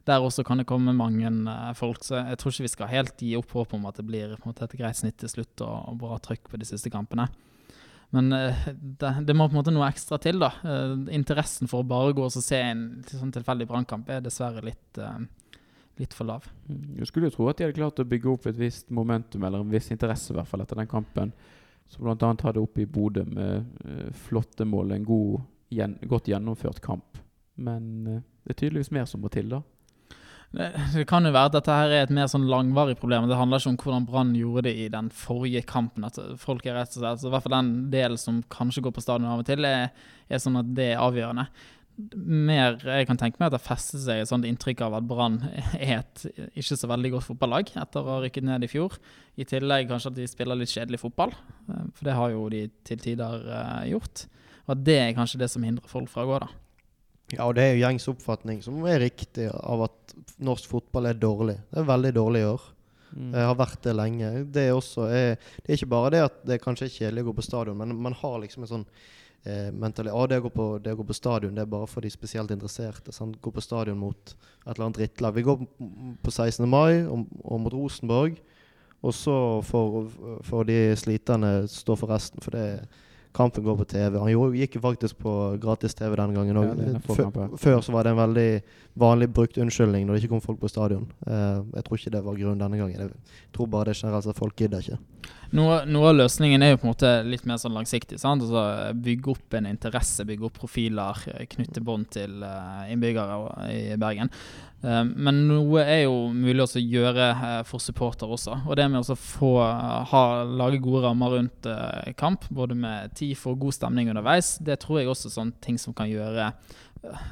Der 0.08 0.24
også 0.24 0.46
kan 0.48 0.58
det 0.58 0.66
komme 0.70 0.96
mange 0.98 1.30
folk, 1.78 2.02
så 2.02 2.24
jeg 2.24 2.40
tror 2.42 2.54
ikke 2.54 2.66
vi 2.66 2.72
skal 2.74 2.90
helt 2.90 3.20
gi 3.22 3.36
opp 3.38 3.52
håp 3.54 3.76
om 3.78 3.84
at 3.86 4.00
det 4.00 4.08
blir 4.08 4.34
måte, 4.48 4.66
et 4.66 4.80
greit 4.80 4.98
snitt 4.98 5.20
til 5.22 5.30
slutt 5.30 5.62
og, 5.62 5.76
og, 5.92 6.00
bra 6.02 6.18
trøkk 6.18 6.50
på 6.50 6.58
de 6.58 6.66
siste 6.66 6.90
kampene. 6.90 7.28
Men 8.10 8.34
det, 8.34 9.12
det, 9.28 9.36
må 9.38 9.46
på 9.46 9.54
en 9.54 9.60
måte 9.60 9.72
noe 9.76 9.86
ekstra 9.86 10.18
til. 10.20 10.42
da. 10.42 10.50
interessen 11.14 11.70
for 11.70 11.84
å 11.86 11.88
bare 11.88 12.16
gå 12.18 12.26
og 12.26 12.34
se 12.34 12.58
en 12.58 12.82
sånn 13.08 13.36
tilfeldig 13.36 13.70
brannkamp 13.70 14.10
er 14.10 14.26
dessverre 14.26 14.66
litt, 14.66 15.00
litt 16.02 16.18
for 16.18 16.32
lav. 16.32 16.50
Mm, 16.66 16.98
du 16.98 17.06
skulle 17.06 17.30
jo 17.30 17.38
tro 17.38 17.52
at 17.54 17.62
de 17.62 17.70
hadde 17.70 17.78
klart 17.78 18.02
å 18.02 18.10
bygge 18.10 18.34
opp 18.34 18.50
et 18.50 18.58
visst 18.58 18.90
momentum, 18.90 19.46
eller 19.46 19.62
en 19.62 19.72
viss 19.72 19.94
interesse 19.94 20.34
i 20.34 20.40
hvert 20.40 20.50
fall 20.50 20.66
etter 20.66 20.82
den 20.82 20.90
kampen 20.90 21.36
som 21.92 22.08
bl.a. 22.08 22.32
hadde 22.44 22.62
oppe 22.64 22.86
i 22.86 22.88
Bodø 22.88 23.26
med 23.28 23.68
uh, 23.84 24.08
flotte 24.16 24.66
mål. 24.68 24.96
En 24.96 25.06
god, 25.08 25.42
gjen, 25.74 25.98
godt 26.08 26.32
gjennomført 26.32 26.80
kamp. 26.84 27.20
Men 27.60 27.92
uh, 28.08 28.24
det 28.46 28.56
er 28.56 28.60
tydeligvis 28.64 28.94
mer 28.96 29.08
som 29.10 29.24
må 29.24 29.32
til, 29.34 29.52
da. 29.52 29.62
Det, 30.52 31.06
kan 31.08 31.24
jo 31.24 31.32
være 31.32 31.48
at 31.48 31.54
dette 31.56 31.76
her 31.76 31.94
er 31.94 32.06
et 32.06 32.14
mer 32.16 32.28
sånn 32.32 32.50
langvarig 32.52 32.98
problem. 33.00 33.30
Det 33.30 33.38
handler 33.40 33.62
ikke 33.62 33.72
om 33.72 33.78
hvordan 33.84 34.08
Brann 34.08 34.34
gjorde 34.36 34.66
det 34.68 34.74
i 34.84 34.88
den 34.92 35.08
forrige 35.16 35.64
kampen. 35.68 36.08
At 36.08 36.20
folk 36.42 36.66
er 36.68 36.76
rett 36.76 36.92
og 36.92 37.00
slett, 37.00 37.12
altså, 37.14 37.30
I 37.30 37.36
hvert 37.36 37.46
fall 37.46 37.56
den 37.56 37.76
delen 37.94 38.20
som 38.20 38.42
kanskje 38.52 38.84
går 38.84 38.96
på 38.98 39.04
stadion 39.04 39.30
av 39.32 39.44
og 39.44 39.48
til, 39.48 39.68
er, 39.68 39.94
er 40.28 40.44
sånn 40.44 40.60
at 40.60 40.74
det 40.76 40.90
er 40.92 41.04
avgjørende 41.04 41.48
mer 42.16 42.78
Jeg 42.82 43.08
kan 43.10 43.20
tenke 43.20 43.42
meg 43.42 43.52
at 43.52 43.58
det 43.58 43.66
fester 43.66 44.00
seg 44.02 44.22
et 44.22 44.30
sånt 44.30 44.48
inntrykk 44.48 44.84
av 44.88 44.96
at 44.98 45.08
Brann 45.08 45.40
er 45.78 46.00
et 46.00 46.24
ikke 46.58 46.78
så 46.80 46.90
veldig 46.90 47.14
godt 47.16 47.28
fotballag 47.28 47.74
etter 47.78 48.02
å 48.02 48.16
ha 48.16 48.22
rykket 48.24 48.48
ned 48.48 48.66
i 48.66 48.72
fjor. 48.72 48.96
I 49.38 49.48
tillegg 49.48 49.92
kanskje 49.92 50.14
at 50.14 50.18
de 50.18 50.28
spiller 50.30 50.60
litt 50.60 50.72
kjedelig 50.72 51.02
fotball, 51.04 51.36
eh, 51.36 51.86
for 51.98 52.08
det 52.08 52.18
har 52.18 52.34
jo 52.34 52.48
de 52.54 52.66
til 52.88 53.04
tider 53.04 53.46
uh, 53.48 53.86
gjort. 53.90 54.26
Og 54.66 54.76
at 54.76 54.84
det 54.88 54.98
er 55.04 55.16
kanskje 55.18 55.42
det 55.44 55.52
som 55.54 55.64
hindrer 55.66 55.92
folk 55.92 56.12
fra 56.12 56.26
å 56.26 56.32
gå, 56.32 56.42
da. 56.44 56.52
Ja, 57.32 57.46
og 57.48 57.56
det 57.56 57.64
er 57.64 57.74
jo 57.76 57.86
gjengs 57.86 58.10
oppfatning 58.12 58.60
som 58.64 58.82
er 58.90 59.00
riktig 59.06 59.48
av 59.52 59.86
at 59.88 60.16
norsk 60.44 60.68
fotball 60.68 61.08
er 61.12 61.20
dårlig. 61.20 61.58
Det 61.72 61.80
er 61.80 61.88
veldig 61.88 62.12
dårlig 62.18 62.42
i 62.44 62.50
år. 62.50 62.68
Mm. 63.12 63.32
Det 63.32 63.46
har 63.48 63.58
vært 63.60 63.82
det 63.86 63.94
lenge. 63.96 64.32
Det 64.52 64.66
er, 64.68 64.76
også, 64.76 65.08
er, 65.12 65.40
det 65.62 65.72
er 65.72 65.80
ikke 65.80 65.94
bare 65.94 66.12
det 66.16 66.22
at 66.26 66.44
det 66.48 66.62
kanskje 66.64 66.88
er 66.88 66.94
kjedelig 66.98 67.24
å 67.24 67.30
gå 67.30 67.38
på 67.40 67.48
stadion, 67.48 67.80
men 67.80 67.96
man 68.04 68.16
har 68.20 68.38
liksom 68.44 68.66
en 68.66 68.72
sånn 68.72 68.86
eh, 69.44 69.72
mentalitet. 69.72 70.16
Ah, 70.16 70.28
det, 70.30 70.40
å 70.42 70.46
gå 70.48 70.54
på, 70.54 70.68
det 70.84 70.94
å 70.96 71.00
gå 71.00 71.08
på 71.10 71.18
stadion 71.18 71.56
det 71.56 71.66
er 71.66 71.74
bare 71.74 71.90
for 71.90 72.06
de 72.06 72.12
spesielt 72.14 72.54
interesserte. 72.54 73.14
Sant? 73.16 73.40
Gå 73.42 73.54
på 73.54 73.64
stadion 73.64 74.00
mot 74.00 74.34
et 74.34 74.74
eller 74.74 74.88
annet 74.88 75.02
drittlag. 75.02 75.36
Vi 75.38 75.46
går 75.48 75.62
på 76.24 76.34
16. 76.34 76.68
mai 76.70 77.04
og, 77.04 77.28
og 77.44 77.64
mot 77.66 77.76
Rosenborg. 77.76 78.42
Og 79.02 79.16
så 79.18 79.36
får 79.66 80.68
de 80.70 80.78
sliterne 81.00 81.54
stå 81.70 81.96
for 81.98 82.14
resten, 82.14 82.42
for 82.44 82.54
det 82.54 82.66
kampen 83.34 83.64
går 83.64 83.78
på 83.80 83.88
TV. 83.94 84.18
Han 84.20 84.56
gikk 84.56 84.78
jo 84.78 84.84
faktisk 84.84 85.20
på 85.24 85.34
gratis-TV 85.62 86.16
denne 86.20 86.36
gangen 86.36 86.60
òg. 86.60 86.72
Ja, 86.84 87.48
før 87.60 87.84
så 87.84 87.96
var 87.96 88.06
det 88.08 88.14
en 88.14 88.20
veldig 88.20 88.48
vanlig 89.00 89.30
brukt 89.32 89.60
unnskyldning 89.62 90.08
når 90.08 90.18
det 90.18 90.24
ikke 90.24 90.34
kom 90.34 90.44
folk 90.44 90.60
på 90.62 90.72
stadion. 90.72 91.08
Uh, 91.28 91.64
jeg 91.78 91.86
tror 91.88 92.00
ikke 92.00 92.16
det 92.18 92.24
var 92.26 92.40
grunnen 92.40 92.64
denne 92.64 92.82
gangen. 92.82 93.06
Jeg 93.06 93.54
tror 93.56 93.70
bare 93.72 93.90
det 93.90 93.96
er 93.96 94.02
generelt 94.04 94.32
at 94.34 94.42
folk 94.42 94.58
gidder 94.60 94.84
ikke. 94.84 95.00
Noe, 95.52 95.82
noe, 95.84 96.14
av 96.14 96.16
løsningen 96.16 96.64
er 96.64 96.74
jo 96.74 96.80
på 96.80 96.88
en 96.88 96.94
måte 96.94 97.12
litt 97.28 97.44
mer 97.48 97.60
sånn 97.60 97.76
langsiktig. 97.76 98.20
sant? 98.22 98.44
Altså, 98.46 98.92
bygge 98.96 99.34
opp 99.34 99.58
en 99.60 99.68
interesse, 99.68 100.24
bygge 100.28 100.48
opp 100.48 100.60
profiler, 100.62 101.24
knytte 101.56 101.84
bånd 101.84 102.08
til 102.16 102.44
uh, 102.44 102.88
innbyggere 102.92 103.40
i 103.72 104.00
Bergen. 104.00 104.32
Uh, 104.82 105.04
men 105.06 105.44
noe 105.50 105.84
er 105.84 106.04
jo 106.06 106.32
mulig 106.34 106.66
å 106.66 106.82
gjøre 106.82 107.28
uh, 107.38 107.60
for 107.68 107.84
supporter 107.84 108.32
også. 108.32 108.62
Og 108.66 108.78
det 108.80 108.88
med 108.92 109.06
å 109.06 109.18
få 109.18 109.52
ha, 109.62 110.24
lage 110.48 110.82
gode 110.84 111.04
rammer 111.06 111.38
rundt 111.38 111.70
kamp, 112.18 112.48
både 112.50 112.78
med 112.78 113.14
TIFO 113.18 113.56
og 113.56 113.68
god 113.68 113.78
stemning 113.78 114.12
underveis, 114.14 114.56
det 114.62 114.82
tror 114.82 115.02
jeg 115.02 115.12
også 115.12 115.30
er 115.30 115.38
sånne 115.38 115.64
ting 115.64 115.78
som 115.82 115.96
kan 115.98 116.10
gjøre 116.10 116.52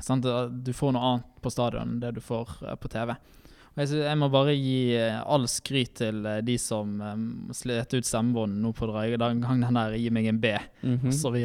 sant? 0.01 0.25
Du 0.65 0.71
får 0.73 0.95
noe 0.95 1.11
annet 1.11 1.43
på 1.43 1.51
stadion 1.53 1.85
enn 1.85 1.99
det 2.01 2.15
du 2.17 2.23
får 2.25 2.57
på 2.81 2.89
TV. 2.91 3.13
Jeg, 3.79 4.15
må 4.19 4.27
bare 4.33 4.55
gi 4.57 4.95
eh, 4.97 5.19
all 5.23 5.45
skryt 5.47 5.99
til 6.01 6.25
eh, 6.27 6.41
de 6.43 6.57
som 6.59 6.97
sletter 7.55 7.59
slet 7.59 7.95
ut 7.95 8.09
stemmebånd 8.09 8.59
nå 8.63 8.73
på 8.75 8.89
gang 8.91 9.61
den 9.63 9.77
der 9.77 9.95
'Gi 9.95 10.09
meg 10.11 10.25
en 10.27 10.39
B', 10.41 10.57
mm 10.83 10.97
-hmm. 10.97 11.09
osv. 11.09 11.37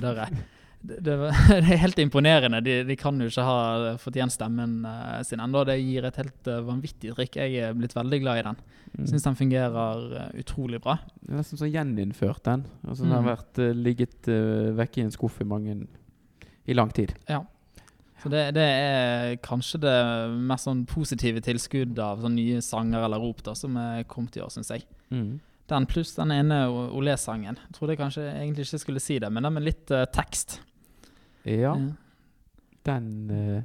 Det, 0.85 0.99
det, 1.01 1.17
det, 1.49 1.73
er 1.73 1.81
helt 1.81 1.99
imponerende. 2.03 2.61
De, 2.61 2.77
de, 2.85 2.97
kan 3.01 3.17
jo 3.21 3.31
ikke 3.31 3.45
ha 3.47 3.95
fått 4.01 4.19
igjen 4.19 4.33
stemmen 4.33 4.83
uh, 4.85 5.23
sin 5.25 5.41
ennå. 5.41 5.63
Det 5.65 5.79
gir 5.81 6.05
et 6.05 6.19
helt 6.21 6.51
uh, 6.51 6.61
vanvittig 6.67 7.15
trykk. 7.17 7.39
Jeg 7.41 7.71
er 7.71 7.79
blitt 7.79 7.97
veldig 7.97 8.21
glad 8.21 8.41
i 8.41 8.45
den. 8.51 8.61
Mm. 8.93 9.07
Syns 9.09 9.25
den 9.25 9.39
fungerer 9.39 10.05
uh, 10.13 10.27
utrolig 10.43 10.83
bra. 10.85 10.99
Det 11.23 11.33
er 11.33 11.41
nesten 11.41 11.61
sånn 11.61 11.73
gjeninnført 11.73 12.45
den. 12.51 12.67
Altså, 12.83 13.07
Den 13.07 13.17
har 13.17 13.25
mm. 13.25 13.31
vært 13.31 13.63
ligget 13.79 14.29
vekk 14.77 15.01
i 15.01 15.07
en 15.07 15.15
skuff 15.15 15.41
i 15.41 15.49
mange 15.49 15.79
i 16.65 16.77
lang 16.77 16.93
tid. 16.97 17.15
Ja. 17.29 17.41
Så 18.21 18.31
det, 18.33 18.45
det 18.57 18.65
er 18.65 19.35
kanskje 19.45 19.81
det 19.85 19.97
mest 20.49 20.69
sånn 20.69 20.85
positive 20.89 21.43
tilskuddet 21.45 22.01
av 22.01 22.23
sånn 22.25 22.37
nye 22.37 22.61
sanger 22.65 23.05
eller 23.05 23.21
rop 23.21 23.43
da, 23.45 23.57
som 23.57 23.77
er 23.81 24.05
kommet 24.09 24.37
i 24.37 24.45
år, 24.45 24.53
syns 24.53 24.73
jeg. 24.73 24.87
Mm. 25.13 25.35
Den 25.73 25.89
pluss 25.89 26.13
den 26.17 26.33
ene 26.33 26.63
Olé-sangen. 26.69 27.57
Jeg 27.57 27.77
trodde 27.77 27.97
jeg 27.97 28.01
kanskje 28.01 28.29
egentlig 28.31 28.69
ikke 28.69 28.81
skulle 28.85 29.05
si 29.05 29.19
det, 29.21 29.33
men 29.33 29.45
den 29.45 29.57
med 29.57 29.69
litt 29.69 29.93
tekst. 30.13 30.59
Ja, 31.45 31.75
den 32.85 33.31
uh, 33.31 33.63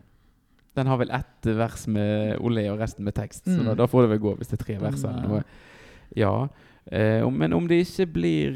Den 0.76 0.88
har 0.88 0.98
vel 1.02 1.10
ett 1.12 1.46
vers 1.58 1.88
med 1.88 2.38
Olé 2.40 2.68
og 2.72 2.80
resten 2.80 3.04
med 3.04 3.16
tekst, 3.18 3.44
så 3.46 3.58
Mm. 3.60 3.66
da, 3.66 3.74
da 3.76 3.86
får 3.88 4.02
det 4.06 4.10
vel 4.14 4.20
gå 4.20 4.36
hvis 4.38 4.48
det 4.52 4.60
er 4.62 4.64
tre 4.66 4.76
vers 4.80 5.04
eller 5.04 5.28
noe. 5.28 5.44
Ja. 6.16 6.48
Uh, 6.92 7.26
om- 7.28 7.38
men 7.38 7.54
om 7.54 7.68
det 7.68 7.82
ikke 7.86 8.06
blir 8.14 8.54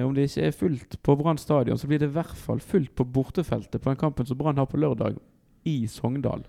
uh, 0.00 0.06
Om 0.06 0.14
det 0.14 0.24
ikke 0.30 0.46
er 0.48 0.50
fullt 0.52 0.96
på 1.02 1.16
Brann 1.16 1.38
stadion, 1.38 1.78
så 1.78 1.86
blir 1.86 1.98
det 1.98 2.08
i 2.10 2.12
hvert 2.16 2.34
fall 2.36 2.58
fullt 2.60 2.94
på 2.94 3.04
bortefeltet 3.04 3.80
på 3.80 3.90
den 3.90 3.96
kampen 3.96 4.26
som 4.26 4.36
Brann 4.36 4.56
har 4.58 4.66
på 4.66 4.76
lørdag, 4.80 5.16
i 5.64 5.86
Sogndal. 5.86 6.42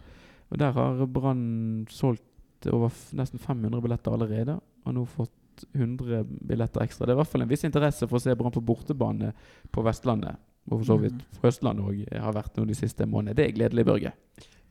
Og 0.52 0.58
Der 0.58 0.72
har 0.72 1.06
Brann 1.08 1.86
solgt 1.90 2.68
over 2.72 2.90
nesten 3.14 3.40
500 3.40 3.82
billetter 3.82 4.12
allerede, 4.14 4.60
og 4.86 4.94
nå 4.94 5.06
fått 5.08 5.32
100 5.76 6.24
billetter 6.48 6.82
ekstra. 6.82 7.06
Det 7.06 7.10
er 7.14 7.20
i 7.20 7.22
hvert 7.24 7.28
fall 7.32 7.42
en 7.44 7.50
viss 7.50 7.64
interesse 7.64 8.08
for 8.08 8.18
å 8.18 8.22
se 8.22 8.34
Brann 8.36 8.52
på 8.52 8.62
bortebane 8.66 9.34
på 9.72 9.84
Vestlandet. 9.84 10.36
Og 10.70 10.80
for 10.80 10.86
så 10.92 10.98
vidt 11.02 11.24
for 11.40 11.50
Østlandet 11.50 11.88
òg 11.90 12.22
har 12.22 12.36
vært 12.38 12.58
nå 12.60 12.68
de 12.70 12.78
siste 12.78 13.08
månedene. 13.10 13.36
Det 13.40 13.48
er 13.48 13.56
gledelig, 13.58 13.86
Børge. 13.88 14.12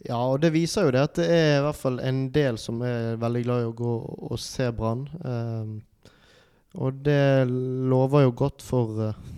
Ja, 0.06 0.16
og 0.16 0.38
det 0.40 0.52
viser 0.54 0.86
jo 0.86 0.92
det 0.94 1.02
at 1.02 1.18
det 1.18 1.26
er 1.28 1.58
i 1.58 1.64
hvert 1.66 1.76
fall 1.76 1.98
en 2.00 2.20
del 2.32 2.56
som 2.62 2.78
er 2.86 3.18
veldig 3.20 3.42
glad 3.44 3.64
i 3.64 3.68
å 3.68 3.74
gå 3.76 3.94
og 4.30 4.38
se 4.40 4.70
Brann. 4.72 5.02
Um, 5.20 5.74
og 6.80 7.02
det 7.04 7.48
lover 7.50 8.28
jo 8.28 8.32
godt 8.38 8.62
for 8.62 9.10
uh, 9.10 9.30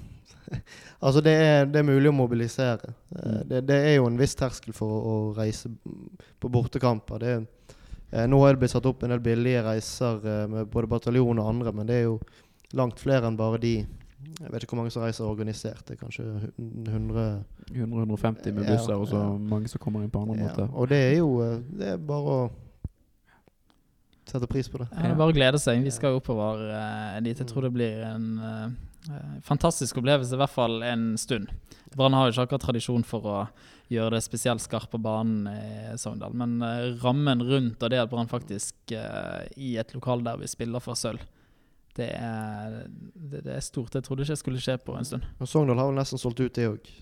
Altså, 1.02 1.20
det 1.24 1.32
er, 1.32 1.64
det 1.66 1.80
er 1.80 1.86
mulig 1.88 2.10
å 2.12 2.14
mobilisere. 2.14 2.92
Eh, 3.16 3.22
Mm. 3.22 3.48
det, 3.48 3.60
det 3.66 3.78
er 3.88 3.96
jo 3.96 4.06
en 4.06 4.18
viss 4.20 4.36
terskel 4.38 4.74
for 4.76 4.92
å, 4.92 5.00
å 5.02 5.16
reise 5.34 5.70
på 6.40 6.50
bortekamper. 6.52 7.18
Det, 7.18 7.32
eh, 8.12 8.26
nå 8.28 8.38
er 8.46 8.54
det 8.54 8.62
blitt 8.62 8.74
satt 8.74 8.86
opp 8.86 9.02
en 9.02 9.10
del 9.14 9.20
billige 9.24 9.64
reiser 9.66 10.22
eh, 10.22 10.46
med 10.52 10.70
både 10.70 10.90
bataljon 10.92 11.40
og 11.42 11.48
andre, 11.48 11.72
men 11.74 11.88
det 11.88 11.98
er 11.98 12.06
jo 12.06 12.20
langt 12.78 13.02
flere 13.02 13.26
enn 13.28 13.36
bare 13.36 13.58
de 13.62 13.74
Jeg 14.40 14.50
vet 14.52 14.64
ikke 14.64 14.74
hvor 14.74 14.82
mange 14.82 14.92
som 14.94 15.02
reiser 15.04 15.26
organisert. 15.28 15.82
Det 15.86 15.96
er 15.96 16.00
kanskje 16.02 16.24
100 16.58 17.26
100-150 17.72 18.52
med 18.52 18.64
Ja, 18.66 18.76
busser, 18.76 18.94
og 18.94 19.08
så 19.08 19.16
ja. 19.16 19.30
mange 19.38 19.70
som 19.70 19.80
kommer 19.80 20.02
inn 20.02 20.10
på 20.12 20.22
andre 20.22 20.36
Ja, 20.36 20.48
måter. 20.48 20.68
og 20.72 20.88
det 20.88 20.98
er 20.98 21.16
jo 21.18 21.40
eh, 21.42 21.58
Det 21.78 21.88
er 21.94 21.96
bare 21.96 22.36
å 22.36 22.50
sette 24.28 24.46
pris 24.46 24.68
på 24.68 24.78
det. 24.80 24.88
Ja, 24.92 25.02
det 25.02 25.10
er 25.12 25.18
bare 25.18 25.32
å 25.32 25.36
glede 25.36 25.58
seg. 25.60 25.82
Vi 25.84 25.92
skal 25.92 26.14
jo 26.14 26.20
oppover 26.22 26.62
uh, 26.70 27.18
dit. 27.20 27.36
Jeg 27.36 27.48
tror 27.50 27.66
det 27.66 27.72
blir 27.74 28.04
en 28.06 28.26
eh, 28.38 29.40
fantastisk 29.44 29.98
opplevelse, 29.98 30.32
i 30.32 30.40
hvert 30.40 30.54
fall 30.54 30.78
en 30.86 31.18
stund. 31.20 31.50
Brann 31.92 32.14
har 32.16 32.28
jo 32.28 32.32
ikke 32.32 32.46
akkurat 32.46 32.64
tradisjon 32.68 33.04
for 33.04 33.26
å 33.28 33.36
gjøre 33.92 34.14
det 34.14 34.22
spesielt 34.24 34.62
skarpt 34.62 34.92
på 34.94 35.02
banen 35.02 35.50
i 35.50 35.98
Sogndal, 36.00 36.32
men 36.38 36.62
uh, 36.62 36.94
rammen 37.02 37.42
rundt 37.44 37.82
og 37.82 37.92
det 37.92 38.00
at 38.00 38.12
Brann 38.14 38.30
faktisk 38.30 38.94
i 38.94 39.74
et 39.76 39.92
lokalderby 39.92 40.48
spiller 40.48 40.80
for 40.80 40.96
sølv, 40.96 41.20
det 41.96 42.08
er, 42.16 42.76
det, 43.14 43.44
det 43.44 43.54
er 43.56 43.60
stort. 43.60 43.94
Jeg 43.94 44.04
trodde 44.06 44.22
ikke 44.24 44.32
det 44.32 44.38
skulle 44.40 44.60
skje 44.64 44.78
på 44.80 44.94
en 44.98 45.04
stund. 45.04 45.22
Og 45.40 45.48
Sogndal 45.48 45.78
har 45.78 45.90
vel 45.90 45.98
nesten 46.00 46.18
solgt 46.20 46.40
ut, 46.40 46.52
det 46.56 46.68
òg. 46.70 46.92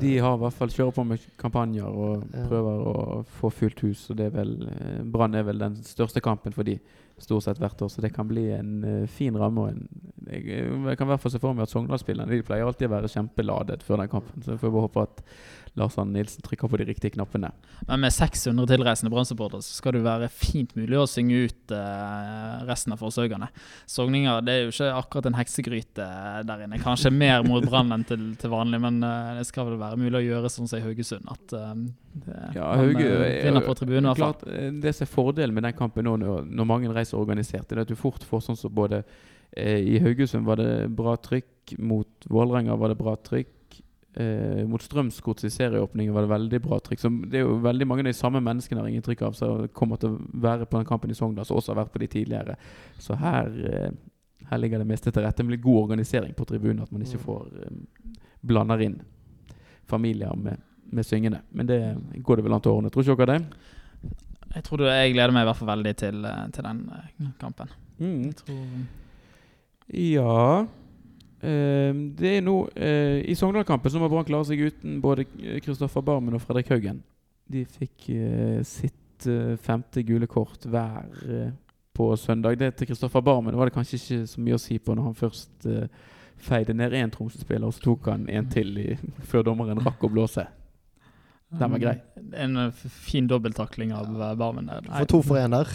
De 0.00 0.10
har 0.18 0.34
i 0.36 0.40
hvert 0.42 0.52
fall 0.58 0.68
kjører 0.74 0.92
på 0.92 1.04
med 1.06 1.22
kampanjer 1.40 1.86
og 1.88 2.24
Ja. 2.34 2.42
prøver 2.50 2.80
å 2.90 2.94
få 3.38 3.50
fullt 3.54 3.80
hus. 3.86 4.02
Og 4.10 4.16
det 4.18 4.26
er 4.26 4.34
vel 4.34 4.50
eh, 4.68 5.02
Brann 5.08 5.34
er 5.38 5.42
vel 5.46 5.58
den 5.62 5.76
største 5.86 6.20
kampen 6.20 6.52
for 6.52 6.62
de 6.68 6.74
stort 7.24 7.46
sett 7.46 7.60
hvert 7.60 7.82
år, 7.82 7.92
så 7.92 8.04
det 8.04 8.12
kan 8.14 8.28
bli 8.28 8.48
en 8.56 8.74
uh, 8.84 9.06
fin 9.10 9.36
ramme. 9.36 9.68
en 9.70 9.86
jeg, 10.30 10.44
jeg 10.46 10.98
kan 10.98 11.08
i 11.08 11.10
hvert 11.10 11.22
fall 11.22 11.32
se 11.32 11.40
for 11.42 11.56
meg 11.56 11.64
at 11.64 11.72
Sogndal-spillerne 11.72 12.30
De 12.30 12.44
pleier 12.46 12.66
alltid 12.68 12.90
å 12.90 12.92
være 12.92 13.10
kjempeladet 13.10 13.82
før 13.82 14.02
den 14.02 14.12
kampen, 14.12 14.44
så 14.44 14.54
jeg 14.54 14.62
får 14.62 14.74
bare 14.74 14.88
håpe 14.88 15.06
at 15.08 15.24
Lars 15.78 15.96
Arne 15.98 16.16
Nilsen 16.16 16.42
trykker 16.42 16.68
på 16.68 16.80
de 16.80 16.86
riktige 16.88 17.14
knappene. 17.14 17.52
Men 17.86 18.02
med 18.02 18.12
600 18.14 18.66
tilreisende 18.72 19.10
Brann-supportere 19.12 19.62
så 19.62 19.76
skal 19.76 19.94
det 19.96 20.02
være 20.04 20.30
fint 20.32 20.74
mulig 20.78 20.98
å 20.98 21.06
synge 21.08 21.44
ut 21.46 21.74
uh, 21.74 22.62
resten 22.68 22.94
av 22.94 23.02
forsøkene. 23.02 23.50
Sogninger 23.90 24.42
det 24.46 24.54
er 24.54 24.64
jo 24.64 24.74
ikke 24.74 24.90
akkurat 24.98 25.30
en 25.30 25.38
heksegryte 25.38 26.08
der 26.48 26.64
inne. 26.66 26.80
Kanskje 26.82 27.14
mer 27.14 27.46
mot 27.46 27.64
Brann 27.66 27.94
enn 27.94 28.06
til, 28.08 28.32
til 28.40 28.52
vanlig, 28.52 28.82
men 28.82 28.98
uh, 29.04 29.36
det 29.38 29.46
skal 29.48 29.70
vel 29.70 29.80
være 29.80 30.00
mulig 30.00 30.20
å 30.20 30.26
gjøre 30.26 30.52
sånn 30.52 30.70
som 30.70 30.80
i 30.80 30.84
Haugesund. 30.84 31.30
At 31.30 31.54
eh, 31.56 31.74
det, 32.12 32.36
Ja, 32.56 32.72
Hauge 32.76 33.06
eh, 33.06 33.48
jo 33.48 33.62
på 33.64 33.74
tribunen. 33.78 34.14
Klart, 34.18 34.42
eh, 34.46 34.70
det 34.72 34.94
som 34.96 35.06
er 35.06 35.12
fordelen 35.12 35.54
med 35.54 35.66
den 35.68 35.76
kampen 35.78 36.04
nå, 36.08 36.16
når, 36.20 36.48
når 36.48 36.68
mange 36.68 36.90
reiser 36.94 37.20
organisert, 37.20 37.70
er 37.72 37.84
at 37.84 37.90
du 37.90 37.98
fort 37.98 38.24
får 38.26 38.42
sånn 38.48 38.58
som 38.58 38.74
både 38.74 39.04
eh, 39.52 39.78
I 39.78 40.00
Haugesund 40.02 40.46
var 40.48 40.60
det 40.60 40.90
bra 40.96 41.16
trykk, 41.16 41.76
mot 41.78 42.30
Vålerenga 42.30 42.76
var 42.78 42.92
det 42.92 42.98
bra 42.98 43.16
trykk. 43.16 43.56
Eh, 44.14 44.66
mot 44.66 44.82
Strømsgods 44.82 45.44
i 45.46 45.52
serieåpningen 45.54 46.14
var 46.14 46.26
det 46.26 46.32
veldig 46.32 46.60
bra 46.64 46.80
trykk. 46.82 47.00
Så 47.00 47.12
det 47.30 47.40
er 47.40 47.46
jo 47.46 47.60
veldig 47.62 47.86
mange 47.86 48.02
av 48.02 48.10
de 48.10 48.16
samme 48.18 48.42
menneskene 48.42 48.82
har 48.82 48.90
inntrykk 48.90 49.22
av 49.28 49.36
som 49.38 49.68
kommer 49.76 50.00
til 50.02 50.16
å 50.16 50.40
være 50.46 50.66
på 50.66 50.80
den 50.80 50.88
kampen 50.88 51.14
i 51.14 51.18
Sogndal, 51.18 51.46
som 51.46 51.60
også 51.60 51.74
har 51.74 51.84
vært 51.84 51.94
på 51.94 52.02
de 52.02 52.10
tidligere. 52.10 52.56
Så 52.98 53.14
her, 53.20 53.52
eh, 53.70 53.92
her 54.50 54.58
ligger 54.58 54.82
det 54.82 54.90
meste 54.90 55.12
til 55.12 55.22
rette. 55.22 55.38
Det 55.44 55.46
blir 55.46 55.62
god 55.62 55.84
organisering 55.84 56.34
på 56.34 56.48
tribunen, 56.48 56.82
at 56.82 56.90
man 56.90 57.06
ikke 57.06 57.22
får 57.22 57.46
eh, 57.62 58.18
blander 58.42 58.82
inn 58.82 58.98
familier 59.90 60.34
med, 60.38 60.58
med 60.90 61.06
syngende. 61.06 61.40
Men 61.50 61.68
det 61.68 61.80
går 62.24 62.40
det 62.40 62.44
vel 62.46 62.56
an 62.56 62.62
til 62.64 62.72
å 62.72 62.78
ordne. 62.78 62.90
Tror 62.92 63.06
ikke 63.06 63.26
dere 63.26 63.38
det? 63.38 63.68
Jeg 64.54 64.64
tror 64.66 64.82
det, 64.82 64.90
jeg 64.90 65.14
gleder 65.14 65.34
meg 65.34 65.44
i 65.44 65.48
hvert 65.50 65.60
fall 65.60 65.70
veldig 65.70 65.94
til, 65.98 66.24
eh, 66.26 66.46
til 66.54 66.66
den 66.66 66.80
eh, 66.96 67.26
kampen. 67.38 67.70
Mm. 68.00 68.22
Jeg 68.24 68.36
tror 68.38 68.60
Ja 69.92 70.64
eh, 71.44 71.98
Det 72.16 72.30
er 72.30 72.40
nå 72.40 72.54
I 72.72 73.34
Sogndal-kampen 73.36 73.92
så 73.92 74.00
må 74.00 74.08
Brann 74.08 74.24
klare 74.24 74.48
seg 74.48 74.62
uten 74.64 75.00
både 75.04 75.26
Kristoffer 75.60 76.02
Barmen 76.02 76.34
og 76.34 76.42
Fredrik 76.42 76.72
Haugen. 76.72 77.02
De 77.50 77.64
fikk 77.66 78.08
sitt 78.66 79.26
femte 79.60 80.02
gule 80.06 80.26
kort 80.30 80.64
hver 80.64 81.10
på 81.94 82.06
søndag. 82.16 82.56
Det 82.58 82.70
til 82.78 82.88
Kristoffer 82.90 83.20
Barmen 83.26 83.58
var 83.58 83.68
det 83.68 83.74
kanskje 83.74 83.98
ikke 83.98 84.26
så 84.30 84.40
mye 84.40 84.56
å 84.56 84.62
si 84.62 84.78
på 84.78 84.94
når 84.94 85.10
han 85.10 85.18
først 85.18 85.68
feide 86.40 86.72
ned 86.72 86.94
én 86.96 87.10
Tromsø-spiller, 87.12 87.66
og 87.66 87.74
så 87.74 87.82
tok 87.84 88.06
han 88.08 88.28
en 88.30 88.48
til 88.50 88.78
i, 88.80 88.86
før 89.30 89.44
dommeren 89.50 89.82
rakk 89.84 90.06
å 90.06 90.12
blåse. 90.12 90.46
Den 91.58 91.72
var 91.72 91.78
grei. 91.82 91.96
En 92.36 92.56
eh, 92.56 92.72
fin 93.06 93.26
dobbelttakling 93.26 93.92
av 93.92 94.10
eh, 94.22 94.34
Barmen 94.38 94.70
der. 94.70 94.86
For 94.86 95.04
to 95.10 95.22
for 95.22 95.40
én 95.40 95.50
der. 95.56 95.68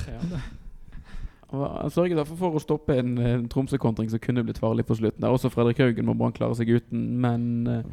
Han 1.51 1.65
Han 1.81 1.91
sørget 1.91 2.17
derfor 2.17 2.35
for 2.35 2.57
å 2.57 2.59
stoppe 2.59 2.97
en, 2.99 3.17
en 3.17 3.45
Tromsø-kontring 3.51 4.09
som 4.11 4.19
kunne 4.19 4.43
blitt 4.43 4.59
farlig 4.59 4.85
på 4.85 4.97
slutten. 4.97 5.21
Der 5.23 5.31
også 5.31 5.51
Fredrik 5.53 5.79
Haugen 5.79 6.07
må 6.07 6.15
Brann 6.17 6.33
klare 6.35 6.55
seg 6.57 6.71
uten, 6.73 7.03
men 7.21 7.67
uh, 7.69 7.83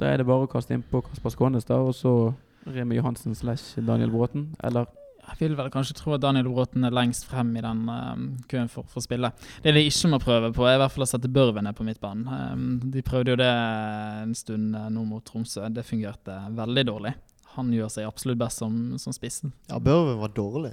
da 0.00 0.08
er 0.08 0.18
det 0.18 0.26
bare 0.26 0.48
å 0.48 0.50
kaste 0.50 0.74
inn 0.74 0.82
på 0.82 1.02
Kasper 1.06 1.34
Skånes, 1.34 1.68
da, 1.68 1.78
og 1.78 1.94
så 1.94 2.32
Remi 2.66 2.96
Johansen 2.96 3.36
slash 3.38 3.76
Daniel 3.86 4.10
Bråten. 4.10 4.48
Eller 4.64 4.88
Jeg 5.22 5.38
vil 5.38 5.54
vel 5.58 5.70
kanskje 5.70 5.94
tro 5.96 6.16
at 6.16 6.22
Daniel 6.22 6.48
Bråten 6.50 6.84
er 6.84 6.94
lengst 6.94 7.28
frem 7.30 7.52
i 7.56 7.62
den 7.62 7.82
eh, 7.88 8.22
køen 8.50 8.70
for, 8.70 8.86
for 8.90 8.98
å 8.98 9.04
spille. 9.04 9.30
Det 9.62 9.74
de 9.74 9.84
ikke 9.86 10.10
må 10.10 10.18
prøve 10.22 10.50
på, 10.54 10.66
er 10.66 10.76
i 10.76 10.80
hvert 10.82 10.94
fall 10.94 11.06
å 11.06 11.10
sette 11.12 11.30
Børven 11.32 11.68
ned 11.68 11.78
på 11.78 11.86
midtbanen. 11.86 12.26
Um, 12.26 12.64
de 12.92 13.04
prøvde 13.06 13.34
jo 13.34 13.38
det 13.40 13.50
en 13.50 14.34
stund 14.36 14.74
eh, 14.78 14.88
nå 14.90 15.04
mot 15.06 15.24
Tromsø. 15.24 15.68
Det 15.70 15.86
fungerte 15.86 16.40
veldig 16.58 16.84
dårlig. 16.90 17.14
Han 17.54 17.68
gjør 17.74 17.90
seg 17.92 18.08
absolutt 18.08 18.40
best 18.40 18.62
som, 18.62 18.74
som 18.98 19.14
spissen. 19.14 19.52
Ja, 19.70 19.78
Børven 19.82 20.18
var 20.22 20.32
dårlig. 20.34 20.72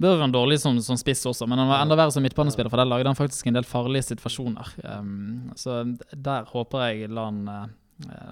Børven 0.00 0.32
dårlig 0.34 0.58
som, 0.62 0.78
som 0.82 0.98
spiss 0.98 1.22
også, 1.28 1.46
men 1.50 1.60
han 1.60 1.70
var 1.70 1.84
enda 1.84 1.98
verre 2.00 2.14
som 2.14 2.24
midtbanespiller, 2.24 2.72
for 2.72 2.80
der 2.80 2.88
lagde 2.88 3.10
han 3.10 3.18
faktisk 3.18 3.50
en 3.50 3.58
del 3.58 3.68
farlige 3.68 4.08
situasjoner. 4.08 4.74
Um, 4.88 5.52
så 5.60 5.82
der 6.10 6.48
håper 6.50 6.88
jeg 6.88 7.12
Lan 7.14 7.42
uh, 7.46 7.66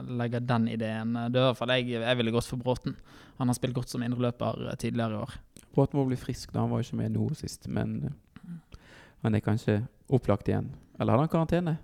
legger 0.09 0.43
den 0.43 0.69
ideen 0.69 1.15
død. 1.33 1.55
For 1.59 1.71
jeg, 1.71 1.93
jeg 1.95 2.19
ville 2.19 2.35
gått 2.35 2.51
for 2.51 2.61
Bråten. 2.63 2.97
Han 3.39 3.51
har 3.51 3.59
spilt 3.59 3.75
godt 3.77 3.93
som 3.93 4.03
indreløper 4.05 4.69
eh, 4.69 4.77
tidligere 4.79 5.17
i 5.17 5.23
år. 5.23 5.39
Bråten 5.73 5.99
må 6.01 6.07
bli 6.09 6.19
frisk, 6.21 6.53
da. 6.53 6.65
Han 6.65 6.73
var 6.73 6.83
jo 6.83 6.89
ikke 6.89 7.01
med 7.01 7.17
nå 7.17 7.31
sist, 7.39 7.69
men 7.73 7.97
eh, 8.09 8.77
han 9.25 9.39
er 9.39 9.45
kanskje 9.45 9.81
opplagt 10.13 10.51
igjen. 10.51 10.69
Eller 10.99 11.15
hadde 11.17 11.27
han 11.27 11.33
karantene? 11.33 11.79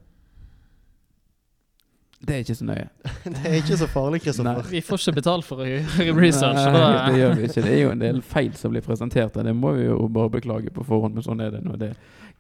Det 2.19 2.35
er 2.35 2.43
ikke 2.43 2.57
så 2.59 2.67
nøye. 2.67 2.89
Det 3.33 3.43
er 3.47 3.57
ikke 3.61 3.77
så 3.79 3.87
farlig, 3.91 4.21
Kristoffer. 4.25 4.71
Vi 4.73 4.81
får 4.83 5.03
ikke 5.03 5.19
betalt 5.21 5.47
for 5.47 5.63
å 5.63 5.69
gjøre 5.69 6.15
research. 6.25 6.59
Nei, 6.75 7.13
det 7.13 7.21
gjør 7.21 7.37
vi 7.39 7.45
ikke. 7.47 7.63
Det 7.63 7.75
er 7.75 7.83
jo 7.85 7.93
en 7.95 8.03
del 8.03 8.23
feil 8.27 8.57
som 8.59 8.75
blir 8.75 8.83
presentert 8.87 9.39
her. 9.39 9.47
Det 9.47 9.55
må 9.55 9.77
vi 9.79 9.87
jo 9.87 10.01
bare 10.13 10.33
beklage 10.35 10.75
på 10.75 10.87
forhånd, 10.89 11.15
men 11.15 11.27
sånn 11.27 11.45
er 11.45 11.55
det 11.55 11.63
når 11.63 11.79
det 11.85 11.93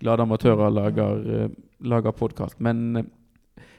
glade 0.02 0.26
amatører 0.26 0.74
lager, 0.74 1.22
lager 1.82 2.14
podkast. 2.14 2.58
Men 2.62 2.82
eh, 2.98 3.06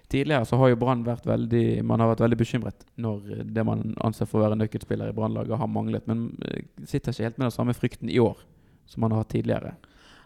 tidligere 0.09 0.45
så 0.45 0.57
har 0.59 0.71
jo 0.71 0.79
Brann 0.81 1.03
vært 1.05 1.27
veldig 1.29 1.83
Man 1.85 2.01
har 2.01 2.11
vært 2.11 2.23
veldig 2.25 2.39
bekymret 2.39 2.85
når 2.99 3.43
det 3.45 3.65
man 3.67 3.93
anser 4.05 4.29
for 4.29 4.39
å 4.39 4.47
være 4.47 4.57
nøkkelspiller 4.59 5.11
i 5.11 5.15
Brannlaget, 5.15 5.57
har 5.59 5.69
manglet. 5.71 6.07
Men 6.09 6.31
eh, 6.45 6.65
sitter 6.85 7.13
ikke 7.13 7.27
helt 7.29 7.37
med 7.37 7.49
den 7.49 7.55
samme 7.55 7.75
frykten 7.77 8.11
i 8.11 8.19
år 8.23 8.41
som 8.89 9.05
man 9.05 9.13
har 9.13 9.23
hatt 9.23 9.33
tidligere. 9.35 9.75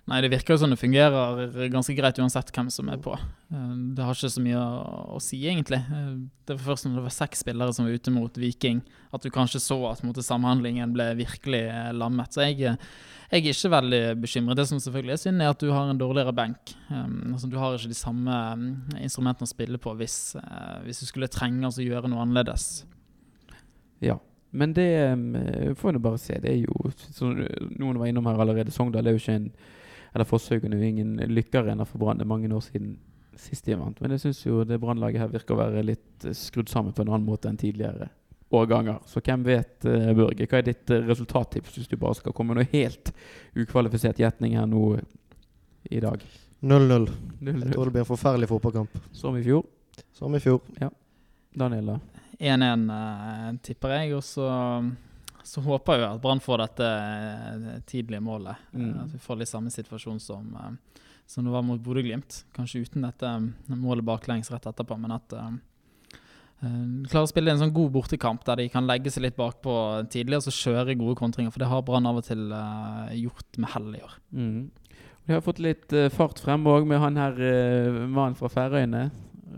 Nei, 0.04 0.18
det 0.20 0.34
virker 0.34 0.52
jo 0.52 0.60
som 0.60 0.72
det 0.74 0.82
fungerer 0.82 1.70
ganske 1.72 1.94
greit 1.96 2.18
uansett 2.20 2.50
hvem 2.52 2.68
som 2.74 2.90
er 2.92 3.00
på. 3.00 3.14
Eh, 3.16 3.70
Det 3.96 4.04
har 4.04 4.18
ikke 4.18 4.32
så 4.34 4.42
mye 4.44 4.60
å, 5.16 5.20
si, 5.24 5.40
egentlig. 5.48 5.80
Eh, 5.80 6.10
Det 6.44 6.58
var 6.58 6.74
først 6.74 6.90
når 6.90 6.98
det 6.98 7.04
var 7.06 7.14
seks 7.16 7.40
spillere 7.46 7.74
som 7.74 7.86
var 7.88 7.96
ute 7.96 8.12
mot 8.12 8.36
Viking, 8.36 8.82
at 9.16 9.24
du 9.24 9.30
kanskje 9.32 9.62
så 9.64 9.78
at 9.88 10.04
måte, 10.04 10.26
samhandlingen 10.26 10.92
ble 10.92 11.06
virkelig 11.22 11.62
eh, 11.72 11.94
lammet. 11.96 12.36
Så 12.36 12.44
jeg, 12.44 12.60
jeg 12.60 12.76
er 13.32 13.54
ikke 13.54 13.72
veldig 13.72 14.02
bekymret. 14.20 14.60
Det 14.60 14.66
som 14.68 14.82
selvfølgelig 14.84 15.16
er 15.16 15.22
synd, 15.24 15.42
er 15.42 15.54
at 15.54 15.64
du 15.64 15.72
har 15.72 15.88
en 15.88 16.02
dårligere 16.02 16.36
benk. 16.36 16.76
Um, 16.90 17.32
altså, 17.38 17.48
du 17.48 17.56
har 17.58 17.78
ikke 17.78 17.94
de 17.94 17.96
samme 17.98 18.42
um, 18.60 18.66
instrumentene 19.00 19.48
å 19.48 19.54
spille 19.54 19.80
på 19.80 19.96
hvis, 20.02 20.36
hvis 20.84 21.00
du 21.00 21.08
skulle 21.08 21.32
trenge 21.32 21.64
altså, 21.64 21.80
å 21.80 21.88
gjøre 21.88 22.12
noe 22.12 22.26
annerledes. 22.26 22.84
Ja. 24.04 24.20
Men 24.54 24.76
det 24.76 24.90
eh, 25.00 25.72
får 25.80 25.96
vi 25.96 26.04
bare 26.04 26.20
se. 26.22 26.36
Det 26.44 26.52
er 26.52 26.60
jo, 26.68 26.92
som 27.16 27.32
noen 27.80 27.98
var 27.98 28.12
innom 28.12 28.28
her 28.30 28.44
allerede, 28.44 28.76
Sogndal 28.76 29.08
er 29.08 29.16
jo 29.16 29.24
ikke 29.24 29.40
en 29.40 29.48
Eller 30.14 30.30
forsøkene 30.30 30.78
er 30.78 30.84
jo 30.84 30.92
ingen 30.94 31.16
lykkearena 31.34 31.88
for 31.90 32.02
Brann. 32.02 32.20
Det 32.20 32.28
er 32.28 32.34
mange 32.34 32.52
år 32.54 32.66
siden 32.66 32.98
sist 33.40 33.66
de 33.66 33.78
vant. 33.78 34.00
Men 34.02 34.14
jeg 34.14 34.26
syns 34.28 34.44
jo 34.46 34.62
det 34.68 34.80
Brannlaget 34.82 35.24
her 35.24 35.32
virker 35.32 35.56
å 35.56 35.64
være 35.64 35.86
litt 35.86 36.28
eh, 36.28 36.36
skrudd 36.38 36.70
sammen 36.70 36.94
på 36.94 37.02
en 37.02 37.14
annen 37.14 37.26
måte 37.26 37.50
enn 37.50 37.58
tidligere 37.60 38.12
årganger. 38.54 39.00
Så 39.10 39.22
hvem 39.26 39.44
vet, 39.48 39.86
eh, 39.86 40.14
Børge. 40.14 40.48
Hva 40.50 40.62
er 40.62 40.68
ditt 40.68 40.94
eh, 40.94 41.04
resultattips 41.08 41.80
hvis 41.80 41.90
du 41.90 41.98
bare 41.98 42.20
skal 42.20 42.36
komme 42.38 42.54
med 42.54 42.62
noe 42.62 42.72
helt 42.76 43.14
ukvalifisert 43.58 44.22
gjetning 44.22 44.58
her 44.60 44.70
nå 44.70 45.00
i 45.90 46.02
dag? 46.04 46.22
0-0. 46.62 47.10
0-0. 47.42 47.64
Jeg 47.66 47.74
tror 47.74 47.90
det 47.90 47.96
blir 47.96 48.06
en 48.06 48.12
forferdelig 48.14 48.52
fotballkamp. 48.54 49.00
Som 49.12 49.40
i 49.40 49.44
fjor. 49.44 49.66
Som 50.16 50.38
i 50.38 50.44
fjor. 50.44 50.62
Daniel, 51.54 51.96
da? 51.96 52.00
1-1 52.40 52.86
eh, 52.94 53.50
tipper 53.66 53.98
jeg, 53.98 54.14
og 54.18 54.24
så, 54.26 54.48
så 55.44 55.62
håper 55.66 56.00
jeg 56.00 56.08
at 56.08 56.22
Brann 56.24 56.42
får 56.44 56.62
dette 56.64 56.88
eh, 56.88 57.82
tidlige 57.90 58.24
målet. 58.24 58.58
Eh, 58.74 58.80
Mm. 58.80 58.96
At 59.04 59.12
vi 59.14 59.20
får 59.20 59.40
litt 59.40 59.52
samme 59.52 59.72
situasjon 59.74 60.20
som, 60.22 60.48
eh, 60.56 61.00
som 61.28 61.46
det 61.46 61.52
var 61.54 61.64
mot 61.64 61.82
Bodø-Glimt. 61.84 62.44
Kanskje 62.56 62.84
uten 62.86 63.04
dette 63.06 63.30
målet 63.70 64.06
baklengs 64.08 64.52
rett 64.52 64.66
etterpå, 64.72 64.98
men 65.00 65.12
at 65.12 65.30
de 66.64 67.08
klarer 67.12 67.28
å 67.28 67.28
spille 67.28 67.52
en 67.52 67.60
sånn 67.60 67.74
god 67.76 67.92
bortekamp 67.92 68.46
der 68.48 68.62
de 68.62 68.70
kan 68.72 68.86
legge 68.88 69.12
seg 69.12 69.26
litt 69.26 69.36
bakpå 69.36 69.74
tidlig 70.08 70.38
og 70.40 70.46
så 70.46 70.54
kjøre 70.56 70.96
gode 70.96 71.18
kontringer. 71.20 71.52
For 71.52 71.60
det 71.60 71.68
har 71.68 71.84
Brann 71.84 72.08
av 72.08 72.22
og 72.22 72.24
til 72.24 72.46
gjort 73.20 73.58
med 73.60 73.70
hell 73.74 73.90
i 73.98 74.04
år. 74.06 74.14
Mm. 74.32 74.72
Vi 75.28 75.34
har 75.34 75.44
fått 75.44 75.60
litt 75.60 75.92
fart 76.16 76.40
frem 76.40 76.64
òg 76.64 76.88
med 76.88 77.00
han 77.04 77.20
her 77.20 77.36
mannen 78.08 78.36
fra 78.40 78.48
Færøyene. 78.48 79.10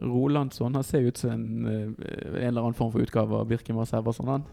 Rolandsson. 0.01 0.74
Han 0.74 0.84
ser 0.84 1.06
ut 1.06 1.18
som 1.18 1.32
en, 1.32 1.68
en 1.70 2.36
eller 2.42 2.62
annen 2.62 2.74
form 2.77 2.92
for 2.92 3.06
utgave 3.06 3.38
av 3.38 3.48
Birken 3.48 3.77
Vassæversson. 3.77 4.44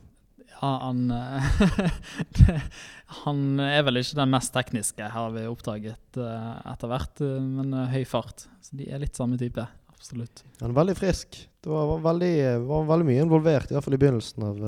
Han. 0.62 1.10
Han 1.10 1.10
eh, 1.10 2.62
Han 3.24 3.60
er 3.60 3.82
vel 3.84 4.00
ikke 4.00 4.16
den 4.16 4.30
mest 4.32 4.52
tekniske, 4.54 5.04
har 5.12 5.30
vi 5.34 5.42
oppdaget 5.50 6.16
eh, 6.22 6.50
etter 6.72 6.88
hvert, 6.92 7.20
eh, 7.26 7.38
men 7.44 7.74
høy 7.92 8.02
fart. 8.08 8.46
Så 8.64 8.78
de 8.78 8.86
er 8.88 9.02
litt 9.02 9.18
samme 9.18 9.36
type. 9.40 9.64
Absolutt. 9.92 10.40
Han 10.62 10.70
er 10.72 10.78
veldig 10.78 10.94
frisk. 10.98 11.36
Det 11.62 11.70
var, 11.70 11.92
veldig, 12.02 12.30
var 12.66 12.86
veldig 12.88 13.06
mye 13.06 13.22
involvert, 13.26 13.68
i 13.70 13.76
hvert 13.76 13.84
fall 13.86 13.94
i 13.94 14.00
begynnelsen 14.02 14.46
av 14.48 14.62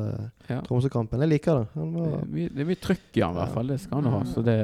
Ja. 0.50 0.60
Tromsø-kampen. 0.66 1.24
Jeg 1.24 1.32
liker 1.32 1.62
det. 1.62 1.70
Han 1.74 1.94
Det 1.94 2.02
var, 2.04 2.18
er 2.20 2.28
mye- 2.36 2.52
det 2.54 2.62
er 2.62 2.68
mye 2.68 2.82
trykk 2.84 3.08
i 3.18 3.24
han 3.24 3.34
i 3.34 3.40
hvert 3.40 3.54
fall. 3.56 3.72
Det 3.72 3.78
skal 3.82 3.98
han 3.98 4.10
jo 4.10 4.12
ha. 4.18 4.20
Så 4.30 4.44
det 4.46 4.58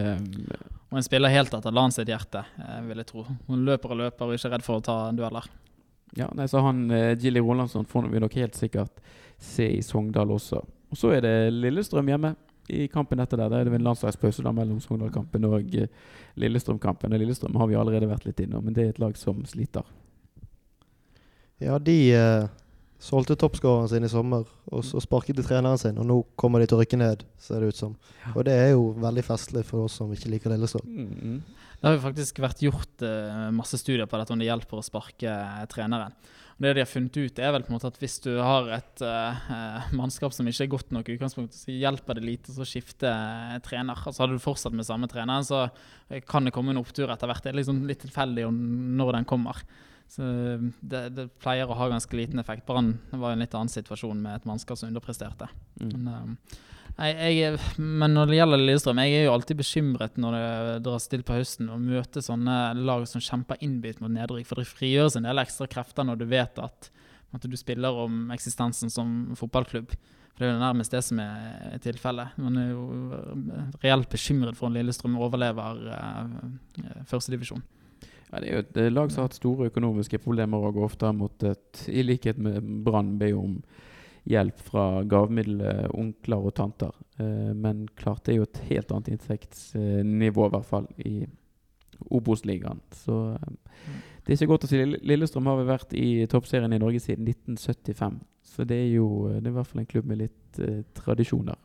Og 0.90 0.98
en 1.00 1.06
spiller 1.06 1.30
helt 1.34 1.54
etter 1.58 1.74
land 1.74 1.94
sitt 1.96 2.10
hjerte, 2.10 2.44
vil 2.86 3.02
jeg 3.02 3.06
tro. 3.10 3.24
Hun 3.48 3.64
løper 3.66 3.94
og 3.96 3.98
løper 4.04 4.26
og 4.30 4.34
ikke 4.36 4.46
er 4.50 4.54
redd 4.58 4.66
for 4.66 4.78
å 4.78 4.84
ta 4.84 4.98
dueller. 5.14 5.46
Ja, 6.18 6.26
nei, 6.34 6.46
så 6.50 6.62
han 6.62 6.84
Gilly 7.22 7.38
Rolandsson 7.42 7.86
får 7.86 8.08
vi 8.10 8.22
nok 8.22 8.34
helt 8.38 8.54
sikkert 8.58 9.02
se 9.38 9.66
i 9.78 9.82
Sogndal 9.86 10.30
også. 10.34 10.62
Og 10.90 10.98
så 10.98 11.12
er 11.14 11.24
det 11.24 11.34
Lillestrøm 11.54 12.10
hjemme 12.10 12.34
i 12.70 12.86
kampen 12.90 13.22
etter 13.22 13.40
der. 13.40 13.50
Da 13.50 13.60
er 13.60 13.68
det 13.68 13.78
en 13.78 13.86
landslagspause 13.86 14.44
da 14.46 14.52
mellom 14.54 14.80
Sogndal-kampen 14.82 15.46
og 15.48 15.74
eh, 15.78 15.90
Lillestrøm-kampen. 16.40 17.12
Og 17.12 17.22
Lillestrøm 17.22 17.58
har 17.60 17.70
vi 17.70 17.78
allerede 17.78 18.10
vært 18.10 18.26
litt 18.28 18.42
innom, 18.42 18.64
men 18.66 18.76
det 18.76 18.84
er 18.86 18.94
et 18.94 19.02
lag 19.02 19.16
som 19.18 19.44
sliter. 19.48 19.86
ja, 21.60 21.78
de 21.78 21.98
eh, 22.16 22.48
solgte 23.00 23.36
toppskåreren 23.36 23.88
sin 23.88 24.04
i 24.04 24.12
sommer, 24.12 24.44
og 24.72 24.84
så 24.84 25.00
sparket 25.00 25.38
de 25.38 25.44
treneren 25.44 25.78
sin, 25.80 25.98
og 26.00 26.06
nå 26.08 26.18
kommer 26.40 26.60
de 26.60 26.68
til 26.68 26.78
å 26.78 26.82
rykke 26.82 26.98
ned, 27.00 27.24
ser 27.40 27.60
det 27.60 27.72
ut 27.72 27.78
som. 27.78 27.94
Og 28.34 28.44
det 28.48 28.54
er 28.56 28.70
jo 28.74 28.90
veldig 29.00 29.24
festlig 29.24 29.64
for 29.68 29.86
oss 29.86 29.96
som 30.00 30.12
ikke 30.12 30.32
liker 30.34 30.52
Lillestrøm. 30.52 30.84
Mm. 30.88 31.40
Det 31.80 31.88
har 31.88 31.96
jo 31.96 32.04
faktisk 32.04 32.42
vært 32.44 32.60
gjort 32.60 33.06
eh, 33.08 33.48
masse 33.56 33.78
studier 33.80 34.08
på 34.08 34.20
dette 34.20 34.34
om 34.34 34.40
det 34.40 34.50
hjelper 34.50 34.80
å 34.80 34.84
sparke 34.84 35.32
eh, 35.32 35.66
treneren. 35.72 36.12
Det 36.60 36.74
de 36.76 36.82
har 36.82 36.88
funnet 36.88 37.16
ut, 37.16 37.38
er 37.40 37.54
vel 37.54 37.62
på 37.64 37.72
en 37.72 37.78
måte 37.78 37.88
at 37.88 37.98
hvis 38.02 38.18
du 38.20 38.34
har 38.36 38.66
et 38.76 39.02
eh, 39.06 39.92
mannskap 39.96 40.34
som 40.36 40.48
ikke 40.48 40.66
er 40.66 40.72
godt 40.74 40.90
nok 40.92 41.08
i 41.08 41.14
utgangspunktet, 41.16 41.56
så 41.56 41.72
hjelper 41.72 42.18
det 42.18 42.26
lite 42.26 42.52
å 42.52 42.66
skifte 42.68 43.08
eh, 43.08 43.54
trener. 43.64 43.96
Altså 43.96 44.26
Hadde 44.26 44.36
du 44.36 44.44
fortsatt 44.44 44.76
med 44.76 44.88
samme 44.88 45.08
trener, 45.08 45.46
så 45.46 45.68
kan 46.28 46.44
det 46.44 46.52
komme 46.52 46.74
en 46.74 46.82
opptur 46.82 47.08
etter 47.08 47.30
hvert. 47.30 47.46
Det 47.46 47.54
er 47.54 47.62
liksom 47.62 47.86
litt 47.88 48.04
tilfeldig 48.04 48.44
om 48.50 48.58
når 49.00 49.16
den 49.16 49.30
kommer. 49.30 49.64
Så 50.10 50.26
det, 50.82 51.04
det 51.14 51.28
pleier 51.38 51.70
å 51.70 51.76
ha 51.78 51.86
ganske 51.88 52.16
liten 52.18 52.42
effekt. 52.42 52.66
Brann 52.66 52.96
var 53.12 53.30
i 53.30 53.38
en 53.38 53.44
litt 53.44 53.54
annen 53.54 53.70
situasjon 53.70 54.18
med 54.18 54.40
et 54.40 54.48
mannskap 54.48 54.78
som 54.80 54.90
underpresterte. 54.90 55.46
Mm. 55.78 55.92
Men, 55.94 56.08
eh, 56.12 56.58
nei, 56.98 57.10
jeg, 57.36 57.58
men 57.78 58.14
når 58.16 58.30
det 58.30 58.38
gjelder 58.38 58.60
Lillestrøm, 58.60 59.00
jeg 59.04 59.18
er 59.18 59.26
jo 59.26 59.34
alltid 59.34 59.60
bekymret 59.60 60.20
når 60.20 60.36
det 60.36 60.78
dras 60.86 61.08
til 61.10 61.24
på 61.26 61.36
høsten 61.38 61.70
og 61.72 61.82
møter 61.84 62.24
sånne 62.24 62.56
lag 62.78 63.06
som 63.10 63.22
kjemper 63.24 63.60
innbitt 63.64 64.02
mot 64.02 64.12
nedrykk. 64.12 64.48
For 64.48 64.60
det 64.60 64.70
frigjøres 64.70 65.18
en 65.18 65.28
del 65.28 65.42
ekstra 65.42 65.68
krefter 65.70 66.08
når 66.08 66.20
du 66.20 66.26
vet 66.30 66.62
at, 66.62 66.90
at 67.36 67.44
du 67.46 67.58
spiller 67.60 68.04
om 68.06 68.30
eksistensen 68.34 68.92
som 68.92 69.34
fotballklubb. 69.38 69.92
For 70.40 70.44
det 70.46 70.48
er 70.48 70.54
jo 70.54 70.62
nærmest 70.62 70.94
det 70.94 71.02
som 71.04 71.18
er 71.20 71.76
tilfellet. 71.84 72.38
Man 72.40 72.56
er 72.56 72.70
jo 72.70 72.84
eh, 73.12 73.66
reelt 73.82 74.08
bekymret 74.08 74.56
for 74.56 74.70
om 74.70 74.76
Lillestrøm 74.78 75.18
overlever 75.20 75.84
eh, 75.96 77.04
førstedivisjon. 77.10 77.60
Ja, 78.30 78.38
det 78.38 78.46
er 78.46 78.54
jo 78.54 78.62
et 78.62 78.80
eh, 78.80 78.92
lag 78.92 79.10
som 79.10 79.20
har 79.20 79.28
hatt 79.28 79.36
store 79.36 79.68
økonomiske 79.68 80.20
problemer 80.22 80.62
og 80.70 80.78
ofte 80.86 81.08
har 81.08 81.16
måttet, 81.18 81.82
i 81.90 82.04
likhet 82.06 82.38
med 82.40 82.62
Brann, 82.86 83.16
be 83.20 83.32
om 83.36 83.58
hjelp 84.28 84.58
fra 84.60 85.02
gavmilde 85.08 85.88
onkler 85.96 86.46
og 86.50 86.54
tanter. 86.54 86.92
Eh, 87.18 87.52
men 87.56 87.86
klart 87.96 88.24
det 88.24 88.34
er 88.34 88.40
jo 88.42 88.48
et 88.48 88.62
helt 88.70 88.92
annet 88.92 89.08
inntektsnivå, 89.14 90.46
i 90.46 90.54
hvert 90.54 90.68
fall, 90.68 90.86
i 91.04 91.26
Obos-ligaen. 92.10 92.80
Så 92.96 93.16
eh, 93.34 93.96
det 94.24 94.32
er 94.34 94.38
ikke 94.38 94.50
godt 94.52 94.64
å 94.68 94.70
si. 94.70 94.82
Lillestrøm 94.84 95.48
har 95.50 95.58
vel 95.60 95.68
vært 95.70 95.94
i 95.98 96.26
toppserien 96.30 96.72
i 96.72 96.78
Norge 96.80 97.00
siden 97.02 97.26
1975. 97.28 98.20
Så 98.50 98.64
det 98.68 98.76
er 98.86 98.92
jo 98.96 99.08
det 99.38 99.46
er 99.46 99.52
i 99.52 99.56
hvert 99.58 99.68
fall 99.70 99.82
en 99.84 99.90
klubb 99.90 100.08
med 100.10 100.22
litt 100.24 100.60
eh, 100.62 100.80
tradisjoner. 100.96 101.58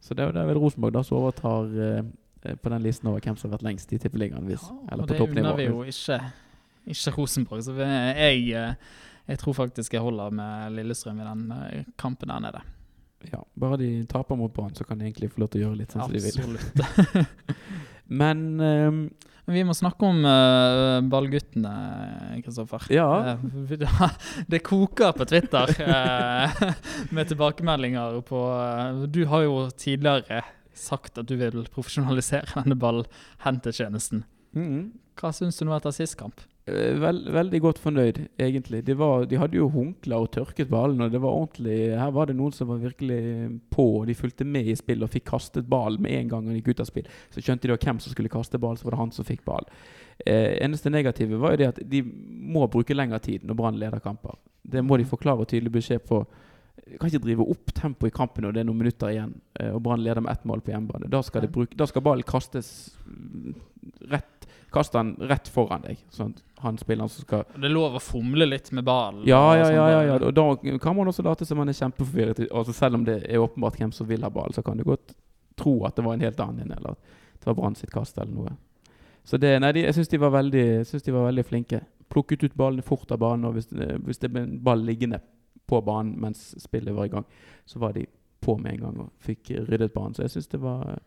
Så 0.00 0.14
det 0.14 0.28
det 0.34 0.40
er 0.42 0.48
vel 0.52 0.60
Rosenborg 0.60 0.94
da 0.94 1.02
som 1.04 1.18
overtar 1.18 1.72
eh, 1.82 2.56
på 2.62 2.70
den 2.70 2.82
listen 2.84 3.08
over 3.10 3.20
hvem 3.24 3.36
som 3.38 3.48
har 3.50 3.56
vært 3.58 3.66
lengst 3.66 3.92
i 3.92 3.98
tippeligaen. 3.98 4.44
hvis- 4.46 4.68
Eller 4.92 5.02
og 5.02 5.08
på 5.08 5.14
det 5.14 5.28
unner 5.40 5.56
vi 5.56 5.64
jo 5.66 5.82
ikke, 5.82 6.20
ikke 6.86 7.14
Rosenborg. 7.16 7.62
Så 7.64 7.74
jeg, 7.74 8.50
eh, 8.54 8.74
jeg 9.26 9.42
tror 9.42 9.56
faktisk 9.58 9.96
jeg 9.96 10.04
holder 10.04 10.34
med 10.34 10.74
Lillestrøm 10.78 11.20
i 11.20 11.26
den 11.26 11.44
eh, 11.56 11.84
kampen 11.98 12.30
der 12.30 12.42
nede. 12.44 12.62
Ja, 13.32 13.40
bare 13.58 13.78
de 13.80 13.90
taper 14.06 14.38
mot 14.38 14.52
Brann, 14.54 14.74
så 14.76 14.84
kan 14.86 15.00
de 15.00 15.08
egentlig 15.08 15.32
få 15.32 15.42
lov 15.42 15.50
til 15.50 15.62
å 15.62 15.68
gjøre 15.68 15.80
litt 15.80 15.94
sånn 15.94 16.04
som 16.04 16.14
de 16.14 16.22
vil. 16.22 16.36
Absolutt. 16.44 17.56
Men 18.20 18.42
um, 18.60 19.00
vi 19.50 19.62
må 19.66 19.74
snakke 19.74 20.06
om 20.06 20.20
uh, 20.26 21.00
ballguttene, 21.10 21.72
Kristoffer. 22.44 22.86
ja, 22.94 23.08
Eh, 23.34 24.10
det 24.52 24.62
koker 24.66 25.14
på 25.16 25.26
Twitter 25.26 25.72
med 27.14 27.30
tilbakemeldinger 27.32 28.20
på 28.26 28.42
Du 29.10 29.24
har 29.30 29.46
jo 29.46 29.56
tidligere 29.74 30.44
sagt 30.76 31.18
at 31.18 31.26
du 31.26 31.36
vil 31.40 31.64
profesjonalisere 31.72 32.60
denne 32.60 32.78
ballhentetjenesten. 32.78 34.24
mhm. 34.54 34.86
Hva 35.16 35.30
syns 35.32 35.56
du 35.56 35.64
nå 35.64 35.72
etter 35.72 35.94
sist 35.96 36.18
kamp? 36.20 36.42
Eh, 36.66 36.96
vel, 36.98 37.20
veldig 37.30 37.60
godt 37.62 37.78
fornøyd, 37.78 38.16
egentlig. 38.42 38.80
De, 38.86 38.94
var, 38.98 39.28
de 39.30 39.38
hadde 39.38 39.58
jo 39.58 39.68
hunkla 39.70 40.18
og 40.18 40.32
tørket 40.34 40.70
ballen, 40.70 41.04
og 41.04 41.12
det 41.14 41.20
var 41.22 41.36
ordentlig 41.36 41.76
Her 41.94 42.10
var 42.16 42.26
det 42.26 42.34
noen 42.38 42.54
som 42.54 42.72
var 42.72 42.80
virkelig 42.82 43.20
på, 43.70 43.84
og 44.00 44.08
de 44.08 44.16
fulgte 44.18 44.46
med 44.48 44.66
i 44.66 44.74
spill 44.78 45.06
og 45.06 45.12
fikk 45.12 45.28
kastet 45.30 45.68
ballen 45.70 46.02
med 46.02 46.16
en 46.18 46.32
gang 46.32 46.48
de 46.48 46.58
gikk 46.58 46.72
ut 46.74 46.82
av 46.82 46.90
spill. 46.90 47.06
Så 47.30 47.44
skjønte 47.44 47.70
de 47.70 47.76
hvem 47.78 48.02
som 48.02 48.14
skulle 48.14 48.32
kaste 48.32 48.58
ballen, 48.58 48.80
så 48.80 48.88
var 48.88 48.96
det 48.96 49.02
han 49.04 49.14
som 49.14 49.28
fikk 49.28 49.46
ballen. 49.46 49.70
Eh, 50.26 50.56
eneste 50.64 50.90
negative 50.90 51.38
var 51.38 51.54
jo 51.54 51.62
det 51.62 51.70
at 51.70 51.80
de 51.86 52.02
må 52.02 52.66
bruke 52.72 52.96
lengre 52.96 53.22
tid 53.22 53.46
når 53.46 53.58
Brann 53.62 53.78
leder 53.78 54.02
kamper. 54.02 54.34
Det 54.66 54.82
må 54.82 54.98
de 54.98 55.06
forklare 55.06 55.44
og 55.44 55.50
tydelig 55.50 55.70
beskjed 55.76 56.02
på. 56.08 56.24
De 56.86 56.98
kan 56.98 57.12
ikke 57.12 57.22
drive 57.28 57.46
opp 57.46 57.70
tempoet 57.76 58.10
i 58.10 58.16
kampen 58.16 58.42
når 58.42 58.56
det 58.56 58.64
er 58.64 58.66
noen 58.66 58.80
minutter 58.80 59.12
igjen, 59.12 59.36
eh, 59.60 59.70
og 59.70 59.84
Brann 59.86 60.02
leder 60.02 60.24
med 60.24 60.34
ett 60.34 60.48
mål 60.50 60.66
på 60.66 60.74
hjemmebane. 60.74 61.12
Da 61.14 61.22
skal, 61.22 61.46
de 61.46 61.52
bruke, 61.52 61.78
da 61.78 61.86
skal 61.86 62.02
ballen 62.02 62.26
kastes 62.26 62.72
rett 64.10 64.35
Kaste 64.74 64.98
den 64.98 65.28
rett 65.30 65.48
foran 65.48 65.84
deg. 65.86 66.00
Sånn 66.12 66.34
at 66.34 66.42
han 66.64 66.78
spilleren 66.80 67.08
som 67.12 67.24
skal 67.24 67.44
Det 67.54 67.68
er 67.68 67.72
lov 67.74 67.96
å 67.98 68.02
fomle 68.02 68.46
litt 68.48 68.72
med 68.72 68.84
ballen. 68.84 69.22
ja, 69.28 69.42
ja, 69.56 69.66
sånn 69.68 69.76
ja, 69.76 69.86
ja, 69.92 70.02
ja. 70.08 70.16
Og 70.26 70.34
da 70.34 70.78
kan 70.82 70.96
man 70.96 71.08
også 71.08 71.24
late 71.26 71.46
som 71.46 71.60
man 71.60 71.68
er 71.68 71.76
kjempeforvirret. 71.78 72.46
Altså 72.50 72.74
selv 72.76 73.00
om 73.00 73.04
det 73.06 73.22
er 73.28 73.42
åpenbart 73.42 73.78
hvem 73.78 73.92
som 73.92 74.08
vil 74.08 74.24
ha 74.26 74.30
ball, 74.32 74.54
så 74.54 74.64
kan 74.66 74.76
du 74.76 74.84
godt 74.84 75.14
tro 75.56 75.78
at 75.86 75.96
det 75.96 76.04
var 76.04 76.16
en 76.16 76.24
helt 76.26 76.40
annen, 76.40 76.72
eller 76.72 76.96
at 76.96 77.14
det 77.40 77.46
var 77.46 77.54
Brann 77.60 77.78
sitt 77.78 77.92
kast 77.94 78.18
eller 78.18 78.32
noe. 78.32 78.56
Så 79.26 79.38
det, 79.42 79.56
nei, 79.60 79.72
de, 79.74 79.86
jeg 79.86 79.94
syns 79.96 80.10
de, 80.10 80.18
de 80.18 81.14
var 81.14 81.26
veldig 81.26 81.44
flinke. 81.46 81.80
Plukket 82.12 82.44
ut 82.44 82.54
ballene 82.54 82.84
fort 82.86 83.10
av 83.10 83.18
banen, 83.22 83.48
og 83.48 83.56
hvis, 83.56 83.72
eh, 83.74 83.96
hvis 84.06 84.22
det 84.22 84.30
ble 84.30 84.44
en 84.44 84.58
ball 84.62 84.84
liggende 84.86 85.20
på 85.66 85.80
banen 85.82 86.14
mens 86.22 86.52
spillet 86.62 86.94
var 86.94 87.08
i 87.08 87.14
gang, 87.14 87.26
så 87.66 87.80
var 87.82 87.96
de 87.96 88.06
på 88.40 88.54
med 88.58 88.76
en 88.76 88.84
gang 88.84 89.00
og 89.02 89.10
fikk 89.26 89.50
ryddet 89.66 89.94
banen. 89.94 90.14
Så 90.14 90.22
jeg 90.26 90.36
syns 90.36 90.52
det 90.52 90.62
var 90.62 90.98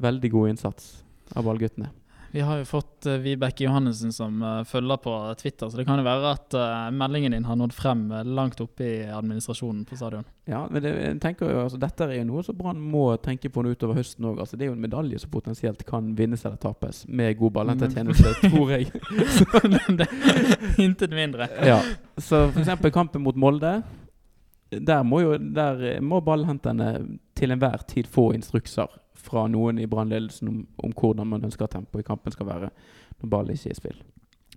veldig 0.00 0.30
god 0.30 0.54
innsats 0.54 1.04
av 1.36 1.46
ballguttene. 1.46 1.92
Vi 2.32 2.40
har 2.40 2.60
jo 2.60 2.64
fått 2.64 3.06
uh, 3.06 3.12
Vibeke 3.12 3.64
Johannessen 3.64 4.12
som 4.12 4.42
uh, 4.42 4.64
følger 4.64 4.96
på 4.96 5.34
Twitter, 5.38 5.68
så 5.68 5.76
det 5.76 5.84
kan 5.84 5.98
jo 5.98 6.04
være 6.06 6.30
at 6.36 6.54
uh, 6.54 6.90
meldingen 6.94 7.34
din 7.34 7.46
har 7.48 7.58
nådd 7.58 7.74
frem 7.74 8.04
langt 8.24 8.60
oppe 8.62 8.86
i 8.86 8.98
administrasjonen 9.10 9.82
på 9.84 9.98
stadion. 9.98 10.26
Ja, 10.46 10.62
men 10.70 10.82
det, 10.84 10.92
jeg 10.94 11.16
tenker 11.22 11.50
jo, 11.50 11.64
altså, 11.64 11.80
dette 11.82 12.06
er 12.06 12.20
jo 12.20 12.28
noe 12.28 12.44
som 12.46 12.58
Brann 12.58 12.78
må 12.92 13.08
tenke 13.22 13.50
på 13.50 13.64
utover 13.66 13.98
høsten 13.98 14.28
òg. 14.30 14.38
Altså, 14.44 14.58
det 14.58 14.66
er 14.66 14.70
jo 14.70 14.76
en 14.76 14.86
medalje 14.86 15.18
som 15.22 15.32
potensielt 15.34 15.82
kan 15.88 16.12
vinnes 16.18 16.44
eller 16.46 16.60
tapes 16.62 17.02
med 17.08 17.34
god 17.40 17.56
ballhentetjeneste, 17.58 18.36
tror 18.46 18.76
jeg. 18.76 18.92
Intet 20.86 21.10
mindre. 21.10 21.50
Ja, 21.66 21.80
Så 22.18 22.46
f.eks. 22.52 22.92
kampen 22.94 23.26
mot 23.26 23.36
Molde. 23.36 23.80
der 24.70 25.02
må 25.02 25.20
jo 25.20 25.34
der 25.38 26.00
må 26.00 26.20
ballhenterne 26.22 27.18
til 27.40 27.54
enhver 27.54 27.84
tid 27.88 28.08
få 28.10 28.30
instrukser 28.36 28.92
fra 29.20 29.46
noen 29.50 29.80
i 29.80 29.88
brannledelsen 29.90 30.48
om, 30.48 30.62
om 30.84 30.94
hvordan 30.96 31.28
man 31.28 31.44
ønsker 31.48 31.66
at 31.66 31.76
tempoet 31.76 32.04
i 32.04 32.08
kampen 32.08 32.32
skal 32.32 32.48
være 32.48 32.70
når 33.20 33.32
ballen 33.32 33.56
ikke 33.56 33.72
er 33.72 33.76
i 33.76 33.80
spill. 33.80 34.00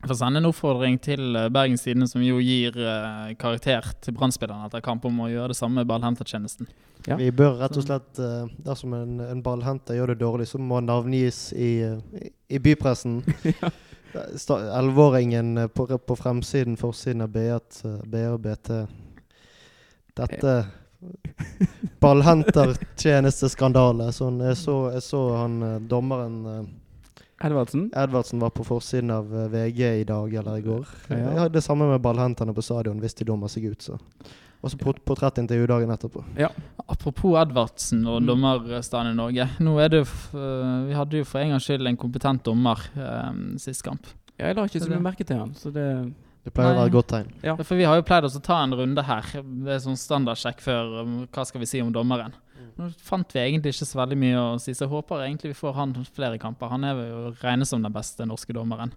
Får 0.04 0.18
sende 0.20 0.42
en 0.42 0.50
oppfordring 0.50 0.98
til 1.04 1.36
eh, 1.40 1.50
Bergens 1.54 1.86
Tidende, 1.86 2.10
som 2.12 2.24
jo 2.24 2.42
gir 2.44 2.76
eh, 2.76 3.36
karakter 3.40 3.88
til 4.04 4.16
Brann-spillerne 4.18 4.68
etter 4.68 4.84
kamp, 4.84 5.06
om 5.08 5.22
å 5.24 5.30
gjøre 5.32 5.54
det 5.54 5.60
samme 5.60 5.80
med 5.80 5.88
ballhentertjenesten. 5.88 6.68
Ja. 7.08 7.16
Vi 7.20 7.30
bør 7.36 7.56
rett 7.60 7.76
og 7.80 7.84
slett 7.84 8.20
eh, 8.24 8.52
Dersom 8.64 8.94
en, 8.96 9.18
en 9.24 9.42
ballhenter 9.44 9.96
gjør 9.98 10.14
det 10.14 10.20
dårlig, 10.22 10.48
så 10.52 10.60
må 10.60 10.80
han 10.80 10.88
navngis 10.92 11.46
i, 11.56 11.72
eh, 11.88 12.20
i, 12.20 12.32
i 12.56 12.62
bypressen. 12.64 13.22
Elleveåringen 14.14 15.58
eh, 15.58 15.68
på, 15.68 15.88
på 15.98 16.16
fremsiden, 16.16 16.78
forsiden 16.78 17.22
av 17.22 17.34
B1, 17.34 17.80
eh, 17.88 18.00
BA 18.06 18.30
og 18.34 18.42
BT. 18.44 18.72
Dette 20.20 20.56
Ballhentertjenesteskandale. 22.04 24.10
Sånn, 24.16 24.40
jeg, 24.48 24.56
så, 24.60 24.76
jeg 24.96 25.04
så 25.06 25.22
han 25.38 25.54
eh, 25.64 25.78
dommeren 25.90 26.38
eh, 26.46 26.64
Edvardsen? 27.48 27.90
Edvardsen 28.00 28.40
var 28.44 28.52
på 28.56 28.64
forsiden 28.68 29.12
av 29.14 29.26
eh, 29.36 29.50
VG 29.52 29.82
i 30.02 30.06
dag 30.08 30.34
eller 30.42 30.54
i 30.62 30.66
går. 30.66 30.86
Ja. 31.12 31.18
Ja. 31.42 31.46
Det 31.52 31.64
samme 31.66 31.86
med 31.92 32.02
ballhenterne 32.04 32.54
på 32.56 32.64
stadion, 32.66 33.02
hvis 33.04 33.16
de 33.20 33.28
dommer 33.28 33.50
seg 33.52 33.64
ut. 33.74 33.82
så. 33.84 33.96
Og 34.64 34.72
så 34.72 34.78
port 34.80 35.02
portrettintervju 35.04 35.66
dagen 35.68 35.92
etterpå. 35.92 36.22
Apropos 36.88 37.34
Edvardsen 37.42 38.06
og 38.08 38.22
Mm. 38.22 38.28
dommerstanden 38.30 39.12
i 39.12 39.18
Norge. 39.20 39.46
Nå 39.60 39.74
er 39.84 39.88
det 39.92 40.00
jo 40.06 40.10
Vi 40.88 40.94
hadde 40.96 41.18
jo 41.20 41.24
for 41.28 41.40
en 41.42 41.50
gangs 41.52 41.66
skyld 41.68 41.88
en 41.90 41.98
kompetent 42.00 42.44
dommer 42.48 42.80
um, 42.96 43.58
sist 43.60 43.84
kamp. 43.84 44.08
Ja, 44.40 44.48
jeg 44.48 44.56
la 44.56 44.64
ikke 44.64 44.80
så 44.80 44.88
Det- 44.88 44.96
mye 44.96 45.04
merke 45.12 45.26
til 45.28 45.36
han, 45.38 45.52
så 45.54 45.68
det 45.76 46.14
Det 46.44 46.52
pleier 46.52 46.74
å 46.74 46.80
være 46.82 46.90
et 46.92 46.96
godt 46.98 47.08
tegn. 47.14 47.28
Ja. 47.46 47.54
For 47.64 47.80
vi 47.80 47.86
har 47.88 47.96
jo 47.96 48.04
pleid 48.08 48.26
oss 48.28 48.36
å 48.36 48.42
ta 48.44 48.58
en 48.66 48.74
runde 48.76 49.04
her. 49.08 49.24
Det 49.64 49.72
er 49.78 49.80
sånn 49.84 49.96
standardsjekk 50.00 50.60
før 50.66 50.98
um, 51.04 51.14
hva 51.32 51.46
skal 51.48 51.64
vi 51.64 51.70
si 51.70 51.80
om 51.82 51.92
dommeren. 51.96 52.34
Nå 52.76 52.90
fant 53.06 53.32
vi 53.36 53.40
egentlig 53.40 53.72
ikke 53.76 53.86
så 53.88 54.00
veldig 54.02 54.18
mye 54.20 54.40
å 54.42 54.60
si, 54.60 54.74
så 54.76 54.84
jeg 54.88 54.92
håper 54.92 55.24
egentlig 55.28 55.52
vi 55.54 55.60
får 55.60 55.76
han 55.78 55.94
flere 56.16 56.40
kamper. 56.42 56.72
Han 56.74 56.84
er 56.90 57.00
jo 57.06 57.20
regnet 57.44 57.70
som 57.70 57.84
den 57.86 57.94
beste 57.96 58.26
norske 58.28 58.56
dommeren. 58.58 58.92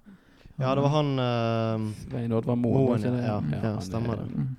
Ja, 0.56 0.72
det 0.74 0.82
var 0.86 0.94
han 0.96 1.10
uh, 1.20 1.86
Svein 2.06 2.32
Oddvar 2.32 2.56
Moen. 2.56 3.02
Ja. 3.04 3.36
Ja, 3.52 3.60
han 3.76 3.82
stemmer 3.84 4.16
er- 4.16 4.22
det. 4.24 4.32
Mm. 4.32 4.56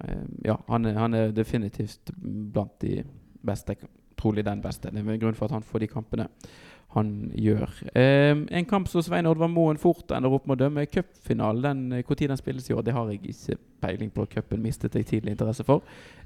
eh, 0.00 0.24
Ja, 0.50 0.58
han 0.68 0.86
er, 0.90 0.94
han 0.98 1.14
er 1.14 1.32
definitivt 1.32 2.10
blant 2.18 2.76
de 2.82 3.04
beste. 3.46 3.76
Trolig 4.18 4.44
den 4.44 4.60
beste. 4.64 4.90
Det 4.90 5.00
er 5.04 5.12
en 5.12 5.20
grunn 5.22 5.36
for 5.38 5.46
at 5.46 5.52
han 5.58 5.62
får 5.62 5.84
de 5.84 5.86
kampene 5.92 6.26
han 6.96 7.12
gjør. 7.36 7.70
Eh, 7.94 8.32
en 8.58 8.68
kamp 8.68 8.88
som 8.88 9.04
Svein 9.04 9.28
Oddvar 9.28 9.50
Moen 9.52 9.78
fort 9.80 10.10
ender 10.16 10.32
opp 10.32 10.46
med 10.48 10.56
å 10.56 10.64
dømme, 10.64 10.86
cupfinalen. 10.88 11.62
Den, 11.62 12.00
eh, 12.00 12.16
den 12.18 12.40
spilles 12.40 12.70
i 12.70 12.74
år, 12.74 12.82
det 12.82 12.94
har 12.96 13.10
jeg 13.10 13.20
ikke 13.22 13.58
peiling 13.84 14.10
på. 14.10 14.26
Cupen 14.32 14.62
mistet 14.62 14.94
jeg 14.94 15.06
tidlig 15.06 15.36
interesse 15.36 15.64
for. 15.64 15.82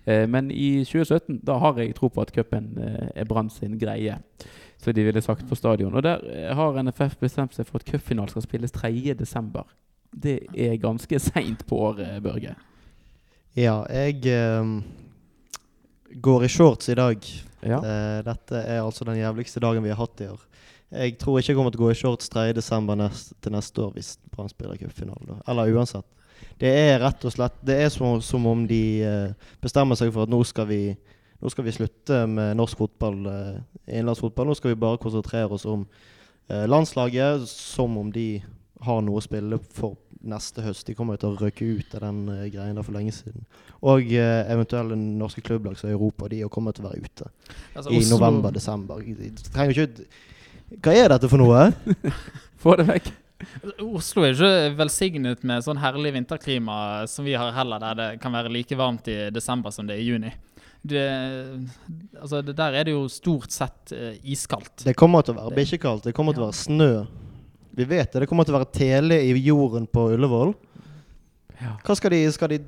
Eh, 0.06 0.26
men 0.26 0.50
i 0.50 0.85
2017 0.85 1.40
da 1.44 1.59
har 1.59 1.78
jeg 1.78 1.94
tro 1.94 2.09
på 2.09 2.22
at 2.22 2.33
cupen 2.33 2.72
eh, 2.78 3.11
er 3.14 3.28
Brann 3.28 3.50
sin 3.50 3.78
greie. 3.78 4.18
Så 4.80 4.92
de 4.92 5.04
ville 5.04 5.20
sagt 5.20 5.48
på 5.48 5.54
stadion. 5.54 5.94
Og 5.94 6.02
der 6.02 6.22
eh, 6.30 6.54
har 6.56 6.83
NFF 6.83 7.18
bestemt 7.20 7.54
seg 7.54 7.66
for 7.66 7.80
at 7.80 7.90
cupfinalen 7.90 8.30
skal 8.30 8.46
spilles 8.46 8.72
3.12. 8.72 9.64
Det 10.22 10.38
er 10.54 10.80
ganske 10.80 11.18
seint 11.30 11.66
på 11.66 11.76
året, 11.90 12.22
Børge. 12.22 12.54
Ja, 13.56 13.83
jeg 13.90 14.26
eh, 14.30 14.80
går 16.22 16.44
i 16.44 16.48
shorts 16.48 16.88
i 16.88 16.94
dag. 16.94 17.49
Ja. 17.66 17.80
Eh, 17.80 18.20
dette 18.24 18.62
er 18.62 18.80
altså 18.82 19.04
den 19.08 19.20
jævligste 19.20 19.60
dagen 19.62 19.84
vi 19.84 19.92
har 19.92 20.00
hatt 20.00 20.22
i 20.24 20.30
år. 20.30 20.40
Jeg 20.90 21.18
tror 21.20 21.38
ikke 21.38 21.52
jeg 21.52 21.58
kommer 21.58 21.74
til 21.74 21.80
å 21.80 21.84
gå 21.84 21.92
i 21.92 21.98
shorts 21.98 22.30
3.12. 22.32 22.94
Nest, 22.98 23.34
til 23.42 23.54
neste 23.54 23.84
år 23.84 23.92
hvis 23.94 24.16
Brann 24.32 24.50
spiller 24.50 24.80
cupfinale. 24.80 25.38
Eller 25.48 25.70
uansett. 25.76 26.06
Det 26.60 26.70
er 26.72 26.98
rett 27.02 27.24
og 27.28 27.32
slett 27.34 27.58
Det 27.64 27.76
er 27.84 27.90
som, 27.92 28.20
som 28.24 28.46
om 28.48 28.64
de 28.68 28.82
eh, 29.04 29.50
bestemmer 29.62 29.98
seg 29.98 30.12
for 30.14 30.24
at 30.24 30.32
nå 30.32 30.40
skal 30.48 30.68
vi 30.70 30.82
nå 31.40 31.48
skal 31.48 31.64
vi 31.64 31.72
slutte 31.72 32.26
med 32.28 32.58
norsk 32.58 32.76
fotball, 32.82 33.20
eh, 33.30 33.60
innenlandsfotball. 33.88 34.50
Nå 34.50 34.56
skal 34.58 34.74
vi 34.74 34.82
bare 34.82 35.00
konsentrere 35.00 35.56
oss 35.56 35.64
om 35.64 35.86
landslaget, 36.50 37.44
som 37.46 37.94
om 37.96 38.08
de 38.10 38.42
har 38.82 39.00
noe 39.06 39.20
å 39.20 39.24
spille 39.24 39.56
for 39.72 39.94
neste 40.20 40.64
høst. 40.64 40.87
De 40.88 40.96
kommer 40.96 41.16
jo 41.16 41.22
til 41.22 41.30
å 41.30 41.46
røke 41.46 41.68
ut 41.78 41.94
av 41.96 42.04
den 42.06 42.20
uh, 42.28 42.44
greien 42.52 42.76
der 42.76 42.87
for 42.87 42.96
lenge 42.96 43.14
siden. 43.16 43.46
Og 43.80 44.04
uh, 44.12 44.42
eventuelle 44.52 44.98
norske 44.98 45.44
klubblag 45.44 45.78
som 45.78 45.88
er 45.88 45.94
i 45.94 45.98
Europa, 45.98 46.28
de 46.33 46.42
kommer 46.52 46.76
til 46.76 46.87
å 46.87 46.90
være 46.90 47.06
ute 47.06 47.30
Altså, 47.74 47.94
i 47.94 48.02
november-desember. 48.11 49.02
De 49.06 49.33
trenger 49.48 49.85
ikke 49.87 50.06
Hva 50.85 50.94
er 50.94 51.11
dette 51.14 51.30
for 51.30 51.40
noe? 51.40 51.70
Få 52.62 52.76
det 52.80 52.88
vekk. 52.90 53.11
Oslo 53.80 54.26
er 54.26 54.35
ikke 54.35 54.76
velsignet 54.76 55.44
med 55.48 55.64
sånn 55.64 55.80
herlig 55.80 56.12
vinterklima 56.18 57.06
som 57.09 57.24
vi 57.24 57.33
har 57.40 57.54
heller, 57.56 57.80
der 57.80 57.96
det 57.96 58.09
kan 58.20 58.35
være 58.37 58.52
like 58.52 58.76
varmt 58.76 59.09
i 59.09 59.16
desember 59.33 59.72
som 59.72 59.88
det 59.88 59.96
er 59.96 60.02
i 60.04 60.11
juni. 60.11 60.33
Det, 60.83 61.04
altså, 62.20 62.40
det 62.44 62.56
der 62.56 62.76
er 62.76 62.88
det 62.88 62.94
jo 62.94 63.06
stort 63.12 63.52
sett 63.52 63.92
eh, 63.92 64.16
iskaldt. 64.33 64.85
Det 64.87 64.96
kommer 64.96 65.24
til 65.24 65.37
å 65.37 65.42
være 65.42 65.59
bikkjekaldt. 65.59 66.06
Det 66.09 66.14
kommer 66.16 66.37
til 66.37 66.44
å 66.44 66.48
være 66.48 66.61
snø. 66.61 66.92
Vi 67.76 67.87
vet 67.87 68.12
det. 68.12 68.24
Det 68.24 68.30
kommer 68.30 68.46
til 68.46 68.56
å 68.56 68.61
være 68.61 68.72
tele 68.74 69.20
i 69.22 69.35
jorden 69.44 69.87
på 69.90 70.11
Ullevål. 70.16 70.54
Ja. 71.61 71.74
Hva 71.85 71.96
skal 71.98 72.14
de, 72.14 72.22
skal 72.33 72.54
de 72.54 72.61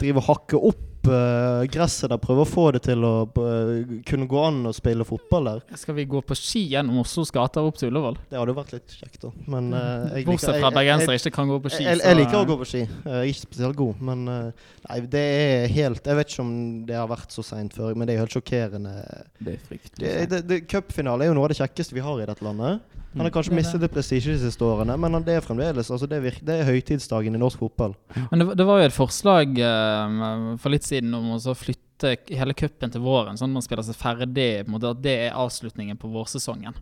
drive 0.00 0.18
og 0.18 0.26
hakke 0.26 0.58
opp 0.58 1.06
eh, 1.06 1.62
gresset 1.70 2.10
der? 2.10 2.18
Prøve 2.22 2.42
å 2.42 2.48
få 2.48 2.64
det 2.74 2.80
til 2.88 3.04
å 3.06 3.12
eh, 3.38 3.92
kunne 4.08 4.26
gå 4.30 4.40
an 4.42 4.58
å 4.66 4.72
spille 4.74 5.06
fotball 5.06 5.46
der? 5.46 5.60
Skal 5.78 5.94
vi 5.94 6.08
gå 6.10 6.18
på 6.26 6.34
ski 6.38 6.64
gjennom 6.72 6.98
Oslos 7.04 7.30
gater 7.34 7.62
opp 7.62 7.78
til 7.78 7.92
Ullevål? 7.92 8.18
Det 8.32 8.40
hadde 8.40 8.50
jo 8.50 8.56
vært 8.58 8.72
litt 8.74 8.96
kjekt, 8.98 9.20
da. 9.22 9.30
Men 9.54 9.70
uh, 9.76 10.10
jeg 10.10 10.26
Bortsett 10.26 10.58
fra 10.58 10.72
bergensere 10.74 11.20
ikke 11.20 11.34
kan 11.36 11.52
gå 11.52 11.60
på 11.62 11.70
ski. 11.70 11.84
Jeg, 11.86 12.00
jeg, 12.00 12.06
jeg 12.08 12.18
liker 12.18 12.40
å 12.40 12.48
gå 12.50 12.56
på 12.64 12.68
ski. 12.72 12.82
Jeg 12.82 13.20
er 13.20 13.30
ikke 13.30 13.44
spesielt 13.44 13.78
god, 13.78 14.02
men 14.10 14.24
Nei, 14.26 14.96
det 15.12 15.22
er 15.22 15.68
helt 15.70 16.08
Jeg 16.08 16.18
vet 16.18 16.32
ikke 16.32 16.42
om 16.42 16.54
det 16.88 16.96
har 16.98 17.10
vært 17.10 17.34
så 17.34 17.44
seint 17.46 17.76
før, 17.78 17.94
men 17.94 18.10
det 18.10 18.16
er 18.16 18.24
helt 18.24 18.34
sjokkerende. 18.34 18.96
Det 19.38 19.54
er 19.54 19.62
fryktelig. 19.68 20.02
Det, 20.02 20.26
det, 20.32 20.42
det, 20.50 20.60
Cupfinale 20.70 21.28
er 21.28 21.30
jo 21.30 21.38
noe 21.38 21.46
av 21.46 21.54
det 21.54 21.60
kjekkeste 21.62 21.94
vi 21.94 22.02
har 22.02 22.18
i 22.18 22.26
dette 22.26 22.42
landet. 22.42 22.82
Han 23.12 23.20
har 23.20 23.30
Mm. 23.30 23.34
kanskje 23.34 23.52
er 23.52 23.56
mistet 23.58 23.80
litt 23.84 23.92
prestisje 23.92 24.32
de 24.32 24.38
siste 24.40 24.64
årene, 24.64 24.96
men 24.96 25.24
det 25.24 25.34
er 25.36 25.44
fremdeles 25.44 25.90
altså 25.90 26.08
det, 26.08 26.22
virker, 26.22 26.44
det 26.48 26.54
er 26.60 26.70
høytidsdagen 26.70 27.34
i 27.36 27.40
norsk 27.40 27.58
fotball. 27.60 27.94
Men 28.30 28.40
det, 28.40 28.56
det 28.56 28.64
var 28.66 28.80
jo 28.80 28.86
et 28.88 28.96
forslag 28.96 29.58
uh, 29.60 30.56
for 30.56 30.72
litt 30.72 30.86
siden 30.88 31.12
om 31.14 31.34
å 31.36 31.54
flytte 31.54 32.16
hele 32.32 32.54
cupen 32.56 32.90
til 32.90 33.04
våren, 33.04 33.36
sånn 33.36 33.52
at 33.52 33.58
man 33.58 33.62
spiller 33.66 33.84
seg 33.84 33.98
ferdig. 34.00 34.64
På 34.64 34.72
en 34.72 34.74
måte, 34.78 34.94
at 34.96 35.02
det 35.04 35.16
er 35.28 35.36
avslutningen 35.36 36.00
på 36.00 36.08
vårsesongen. 36.14 36.74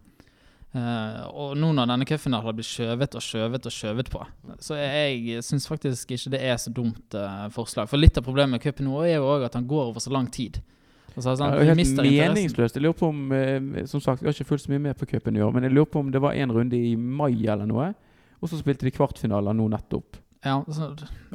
Uh, 0.71 1.27
og 1.35 1.57
nå 1.59 1.73
når 1.75 1.89
denne 1.91 2.07
cupfinalen 2.07 2.47
har 2.47 2.55
blitt 2.55 2.69
skjøvet 2.71 3.17
og 3.19 3.25
skjøvet 3.27 3.65
og 3.67 3.73
skjøvet 3.75 4.11
på, 4.13 4.21
så 4.63 4.77
jeg 4.79 5.43
syns 5.43 5.67
faktisk 5.67 6.13
ikke 6.15 6.31
det 6.37 6.45
er 6.47 6.61
så 6.63 6.71
dumt 6.71 7.17
uh, 7.19 7.49
forslag. 7.51 7.91
For 7.91 7.99
litt 7.99 8.21
av 8.21 8.23
problemet 8.23 8.55
med 8.55 8.63
cupen 8.63 8.87
nå 8.87 9.01
er 9.03 9.17
jo 9.17 9.27
òg 9.33 9.49
at 9.49 9.59
han 9.59 9.67
går 9.67 9.91
over 9.91 10.05
så 10.05 10.15
lang 10.15 10.31
tid. 10.31 10.61
Altså, 11.17 11.35
sånn, 11.37 11.55
Ja, 11.55 11.75
er 11.75 11.75
helt 11.75 11.99
meningsløst. 12.01 12.79
Jeg 12.79 12.85
lurer 12.85 12.97
på 12.97 13.11
om 13.11 13.35
eh, 13.37 13.85
Som 13.91 14.03
sagt, 14.03 14.23
jeg 14.23 14.31
har 14.31 14.37
ikke 14.37 14.53
fulgt 14.53 14.67
så 14.67 14.73
mye 14.73 14.85
med 14.91 14.99
på 14.99 15.09
cupen 15.11 15.37
i 15.37 15.45
år, 15.45 15.53
men 15.55 15.67
jeg 15.67 15.75
lurer 15.75 15.91
på 15.91 16.03
om 16.05 16.11
det 16.15 16.23
var 16.23 16.39
en 16.39 16.55
runde 16.55 16.79
i 16.79 16.97
mai 16.97 17.35
eller 17.47 17.69
noe, 17.69 17.93
og 18.41 18.51
så 18.51 18.61
spilte 18.61 18.87
de 18.87 18.95
kvartfinaler 18.95 19.57
nå 19.57 19.69
nettopp. 19.73 20.21
Ja, 20.41 20.65
så, 20.73 20.87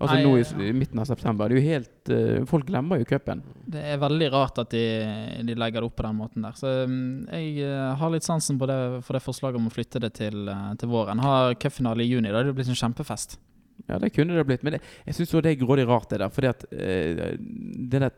Altså 0.02 0.16
Nei, 0.16 0.22
nå 0.26 0.32
i, 0.40 0.46
i 0.66 0.72
midten 0.74 1.00
av 1.00 1.06
september. 1.06 1.50
Det 1.50 1.60
er 1.60 1.62
jo 1.62 1.66
helt 1.70 2.10
uh, 2.10 2.46
Folk 2.50 2.66
glemmer 2.66 2.98
jo 2.98 3.06
cupen. 3.06 3.44
Det 3.70 3.84
er 3.94 4.00
veldig 4.02 4.30
rart 4.34 4.58
at 4.64 4.72
de, 4.74 4.86
de 5.46 5.58
legger 5.62 5.84
det 5.84 5.90
opp 5.92 5.98
på 6.00 6.08
den 6.08 6.18
måten 6.18 6.48
der. 6.48 6.56
Så 6.58 6.72
mm, 6.90 7.28
jeg 7.30 7.68
uh, 7.70 7.94
har 8.00 8.14
litt 8.14 8.26
sansen 8.26 8.58
på 8.58 8.70
det, 8.70 8.80
for 9.06 9.18
det 9.18 9.22
forslaget 9.22 9.62
om 9.62 9.70
å 9.70 9.74
flytte 9.74 10.02
det 10.02 10.16
til, 10.18 10.50
uh, 10.50 10.72
til 10.82 10.90
våren. 10.90 11.22
Har 11.22 11.54
cupfinale 11.62 12.02
i 12.02 12.10
juni. 12.10 12.32
Da 12.32 12.42
hadde 12.42 12.50
det 12.50 12.58
blitt 12.58 12.74
en 12.74 12.82
kjempefest. 12.82 13.38
Ja, 13.88 14.00
det 14.00 14.10
kunne 14.10 14.34
det 14.34 14.46
blitt. 14.48 14.64
Men 14.64 14.76
det, 14.76 14.80
jeg 15.06 15.18
syns 15.18 15.34
det 15.46 15.52
er 15.52 15.60
grådig 15.62 15.86
rart, 15.88 16.10
det 16.10 16.20
der. 16.22 16.32
Fordi 16.34 16.50
at 16.50 16.64
eh, 16.72 17.36
det 17.38 18.02
der 18.02 18.12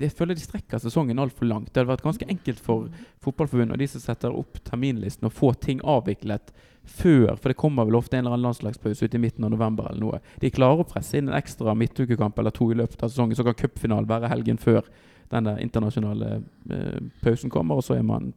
Jeg 0.00 0.12
føler 0.16 0.34
de 0.34 0.44
strekker 0.44 0.80
sesongen 0.80 1.18
altfor 1.18 1.48
langt. 1.48 1.72
Det 1.72 1.82
hadde 1.82 1.90
vært 1.90 2.04
ganske 2.06 2.28
enkelt 2.28 2.62
for 2.62 2.88
Fotballforbundet 3.24 3.76
og 3.76 3.82
de 3.82 3.88
som 3.90 4.00
setter 4.00 4.32
opp 4.32 4.60
terminlisten, 4.64 5.28
å 5.28 5.32
få 5.32 5.52
ting 5.60 5.82
avviklet 5.84 6.52
før. 6.86 7.34
For 7.36 7.50
det 7.50 7.58
kommer 7.60 7.84
vel 7.84 7.98
ofte 7.98 8.16
en 8.16 8.24
eller 8.24 8.36
annen 8.36 8.48
landslagspause 8.48 9.04
ut 9.04 9.14
i 9.14 9.20
midten 9.20 9.44
av 9.44 9.52
november 9.52 9.90
eller 9.90 10.00
noe. 10.00 10.20
De 10.40 10.52
klarer 10.54 10.84
å 10.84 10.88
presse 10.88 11.18
inn 11.18 11.28
en 11.28 11.38
ekstra 11.38 11.74
midtukekamp 11.76 12.38
eller 12.38 12.54
to 12.54 12.70
i 12.72 12.78
løpet 12.78 13.02
av 13.02 13.12
sesongen. 13.12 13.36
Så 13.36 13.44
kan 13.44 13.58
cupfinalen 13.58 14.08
være 14.08 14.30
helgen 14.32 14.60
før 14.62 14.86
den 15.34 15.50
internasjonale 15.58 16.38
eh, 16.70 17.00
pausen 17.20 17.52
kommer, 17.52 17.76
og 17.76 17.84
så 17.84 17.98
er 17.98 18.06
man 18.06 18.32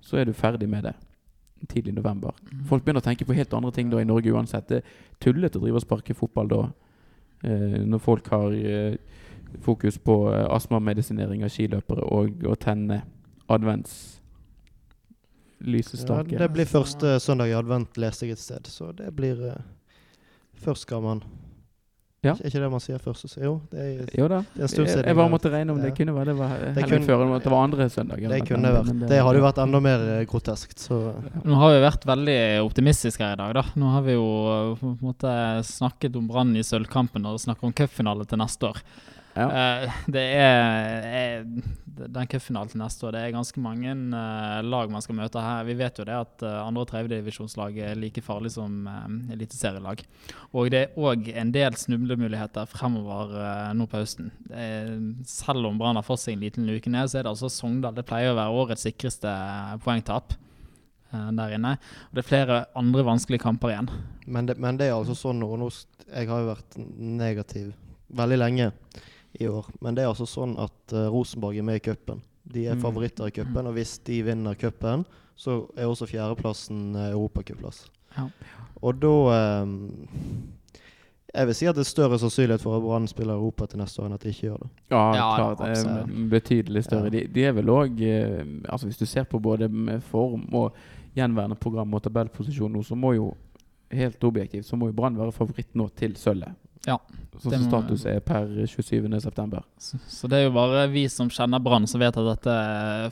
Så 0.00 0.16
er 0.16 0.24
du 0.24 0.32
ferdig 0.32 0.68
med 0.68 0.84
det 0.88 0.94
tidlig 1.68 1.92
i 1.92 1.96
november. 1.96 2.36
Folk 2.68 2.84
begynner 2.84 3.02
å 3.02 3.08
tenke 3.08 3.26
på 3.28 3.36
helt 3.36 3.52
andre 3.54 3.72
ting 3.76 3.90
da 3.92 4.00
i 4.00 4.08
Norge 4.08 4.32
uansett. 4.32 4.68
Det 4.68 4.80
er 4.80 5.18
tullete 5.20 5.60
å 5.60 5.64
drive 5.64 5.80
og 5.80 5.84
sparke 5.84 6.16
fotball 6.16 6.48
da. 6.50 6.60
Eh, 7.44 7.80
når 7.88 8.02
folk 8.04 8.30
har 8.32 8.54
eh, 8.56 8.96
fokus 9.64 9.98
på 9.98 10.16
eh, 10.32 10.46
astmamedisinering 10.54 11.44
av 11.44 11.52
skiløpere 11.52 12.06
og 12.06 12.46
å 12.48 12.56
tenne 12.60 13.02
advents 13.50 14.20
Ja, 16.32 16.46
det 16.46 16.52
blir 16.54 16.68
første 16.68 17.18
søndag 17.20 17.50
i 17.50 17.56
advent, 17.56 17.98
leste 18.00 18.24
jeg 18.24 18.38
et 18.38 18.40
sted. 18.40 18.68
Så 18.72 18.92
det 18.96 19.10
blir 19.16 19.42
eh, 19.50 19.62
Først 20.60 20.84
skal 20.84 21.00
man 21.00 21.22
Ja. 22.22 22.34
Er 22.36 22.50
ikke 22.50 22.60
det 22.60 22.68
man 22.70 22.80
sier 22.84 22.98
først? 23.00 23.28
så- 23.32 23.40
Jo, 23.40 23.62
det 23.72 23.80
er, 23.80 24.18
jo 24.18 24.26
da. 24.28 24.40
det 24.52 24.58
er 24.60 24.62
en 24.62 24.68
stund 24.68 24.88
siden. 24.88 25.06
jeg 25.06 25.16
bare 25.16 25.30
måtte 25.32 25.48
regne 25.50 25.70
om 25.72 25.78
det 25.80 25.88
Ja. 25.88 25.94
kunne 25.96 26.12
være 26.14 26.24
det 26.26 26.36
var 26.36 26.48
Det 26.74 26.84
kunne- 26.84 27.06
før, 27.06 27.40
det 27.40 27.50
var 27.50 27.62
andre 27.64 27.88
søndager. 27.88 28.28
Det 28.28 28.46
kunne 28.46 28.62
det 28.62 28.74
vært. 28.76 29.08
Det 29.08 29.22
hadde 29.24 29.36
jo 29.40 29.44
vært 29.46 29.58
enda 29.62 29.80
mer 29.80 29.98
eh, 30.20 30.24
groteskt. 30.26 30.76
Så 30.78 31.14
Nå 31.44 31.54
har 31.56 31.70
vi 31.72 31.80
vært 31.88 32.04
veldig 32.04 32.60
optimistiske 32.68 33.20
her 33.24 33.32
i 33.32 33.36
dag, 33.36 33.54
da. 33.54 33.62
Nå 33.74 33.90
har 33.90 34.02
vi 34.02 34.12
jo 34.12 34.26
eh, 34.72 34.76
på 34.76 34.90
en 34.90 34.98
måte 35.00 35.64
snakket 35.64 36.14
om 36.16 36.28
Brann 36.28 36.54
i 36.56 36.60
sølvkampen 36.60 37.24
og 37.24 37.40
snakker 37.40 37.64
om 37.64 37.72
cupfinale 37.72 38.26
til 38.28 38.36
neste 38.38 38.68
år. 38.68 38.76
Ja. 39.34 39.82
Eh, 39.82 39.92
det 40.14 40.22
er, 40.34 41.06
er 41.10 41.44
den 42.00 42.28
cupfinalen 42.30 42.70
til 42.72 42.80
neste 42.80 43.06
år. 43.06 43.14
Det 43.14 43.22
er 43.22 43.34
ganske 43.34 43.62
mange 43.62 43.92
eh, 43.92 44.58
lag 44.66 44.92
man 44.92 45.04
skal 45.04 45.18
møte 45.18 45.42
her. 45.44 45.66
Vi 45.68 45.76
vet 45.78 46.00
jo 46.00 46.06
det 46.08 46.16
at 46.16 46.44
uh, 46.46 46.60
andre- 46.64 46.84
og 46.84 46.90
tredjedivisjonslag 46.90 47.78
er 47.90 47.98
like 47.98 48.22
farlig 48.24 48.54
som 48.56 48.86
uh, 48.88 49.06
eliteserielag. 49.34 50.02
Og 50.56 50.70
det 50.72 50.82
er 50.82 51.00
òg 51.00 51.30
en 51.34 51.52
del 51.54 51.76
snublemuligheter 51.78 52.68
fremover 52.70 53.34
uh, 53.36 53.72
nå 53.76 53.86
på 53.90 54.00
høsten. 54.02 54.30
Selv 55.28 55.68
om 55.68 55.78
Brann 55.80 55.98
har 55.98 56.06
fått 56.06 56.24
seg 56.24 56.36
en 56.36 56.46
liten 56.46 56.68
luke 56.68 56.90
ned, 56.90 57.10
så 57.10 57.20
er 57.20 57.26
det 57.26 57.34
altså 57.34 57.50
Sogndal. 57.52 57.96
Det 57.96 58.06
pleier 58.08 58.32
å 58.32 58.38
være 58.38 58.62
årets 58.64 58.86
sikreste 58.88 59.30
poengtap 59.84 60.34
der 61.10 61.56
inne. 61.56 61.72
Og 62.08 62.14
det 62.14 62.22
er 62.22 62.28
flere 62.28 62.58
andre 62.78 63.02
vanskelige 63.06 63.42
kamper 63.42 63.72
igjen. 63.72 63.88
Men 64.30 64.46
det, 64.46 64.54
men 64.62 64.78
det 64.78 64.86
er 64.86 64.94
altså 64.94 65.16
sånn 65.18 65.40
nå 65.42 65.56
Jeg 66.06 66.28
har 66.30 66.42
jo 66.42 66.50
vært 66.52 66.76
negativ 66.78 67.72
veldig 68.14 68.38
lenge 68.38 68.68
i 69.38 69.46
år. 69.46 69.66
Men 69.80 69.94
det 69.94 70.02
er 70.04 70.08
altså 70.10 70.26
sånn 70.26 70.56
at 70.58 70.92
uh, 70.94 71.06
Rosenborg 71.12 71.58
er 71.58 71.62
med 71.62 71.76
i 71.80 71.84
cupen. 71.90 72.22
De 72.50 72.64
er 72.66 72.74
Mm. 72.74 72.80
favoritter 72.82 73.26
i 73.26 73.30
cupen, 73.30 73.66
og 73.66 73.72
hvis 73.76 73.98
de 74.04 74.22
vinner 74.26 74.54
cupen, 74.54 75.04
så 75.36 75.66
er 75.76 75.86
også 75.86 76.06
fjerdeplassen 76.10 76.96
uh, 76.96 77.10
europacupplass. 77.12 77.84
Ja. 78.16 78.26
Og 78.82 78.96
da 79.00 79.62
um, 79.62 79.92
Jeg 81.34 81.46
vil 81.46 81.54
si 81.54 81.66
at 81.70 81.76
det 81.76 81.84
er 81.84 81.88
større 81.90 82.18
sannsynlighet 82.18 82.60
for 82.64 82.74
at 82.76 82.82
Brann 82.82 83.06
spiller 83.06 83.34
Europa 83.38 83.66
til 83.70 83.78
neste 83.78 84.00
år 84.02 84.06
enn 84.08 84.14
at 84.16 84.22
de 84.24 84.32
ikke 84.32 84.48
gjør 84.48 84.56
det. 84.64 84.68
Ja, 84.90 85.02
Ja, 85.14 85.26
klart. 85.36 85.58
Det 85.60 85.84
er 85.86 86.30
Betydelig 86.30 86.84
større. 86.84 87.04
Ja. 87.06 87.10
De, 87.14 87.20
de 87.36 87.44
er 87.46 87.52
vel 87.54 87.70
òg 87.70 88.00
altså 88.68 88.86
Hvis 88.88 88.98
du 88.98 89.06
ser 89.06 89.22
på 89.30 89.38
både 89.38 89.68
med 89.68 90.00
form 90.02 90.48
og 90.54 90.74
gjenværende 91.14 91.54
program 91.54 91.94
og 91.94 92.02
tabellposisjon 92.02 92.72
nå, 92.72 92.82
så 92.82 92.94
må 92.98 93.12
jo 93.14 93.28
helt 93.92 94.24
objektivt 94.24 94.66
så 94.66 94.76
må 94.76 94.86
jo 94.90 94.92
Brann 94.92 95.16
være 95.18 95.32
favoritt 95.32 95.70
nå 95.74 95.88
til 95.94 96.16
sølvet. 96.16 96.50
Ja, 96.86 96.96
Sånn 97.40 97.52
som 97.54 97.64
status 97.70 98.02
er 98.08 98.18
per 98.24 98.46
27.9. 98.68 99.60
Så, 99.80 99.98
så 100.08 100.28
det 100.28 100.38
er 100.38 100.42
jo 100.46 100.52
bare 100.52 100.82
vi 100.92 101.06
som 101.12 101.28
kjenner 101.32 101.60
Brann, 101.62 101.86
som 101.88 102.00
vet 102.02 102.16
at 102.20 102.26
dette 102.26 102.54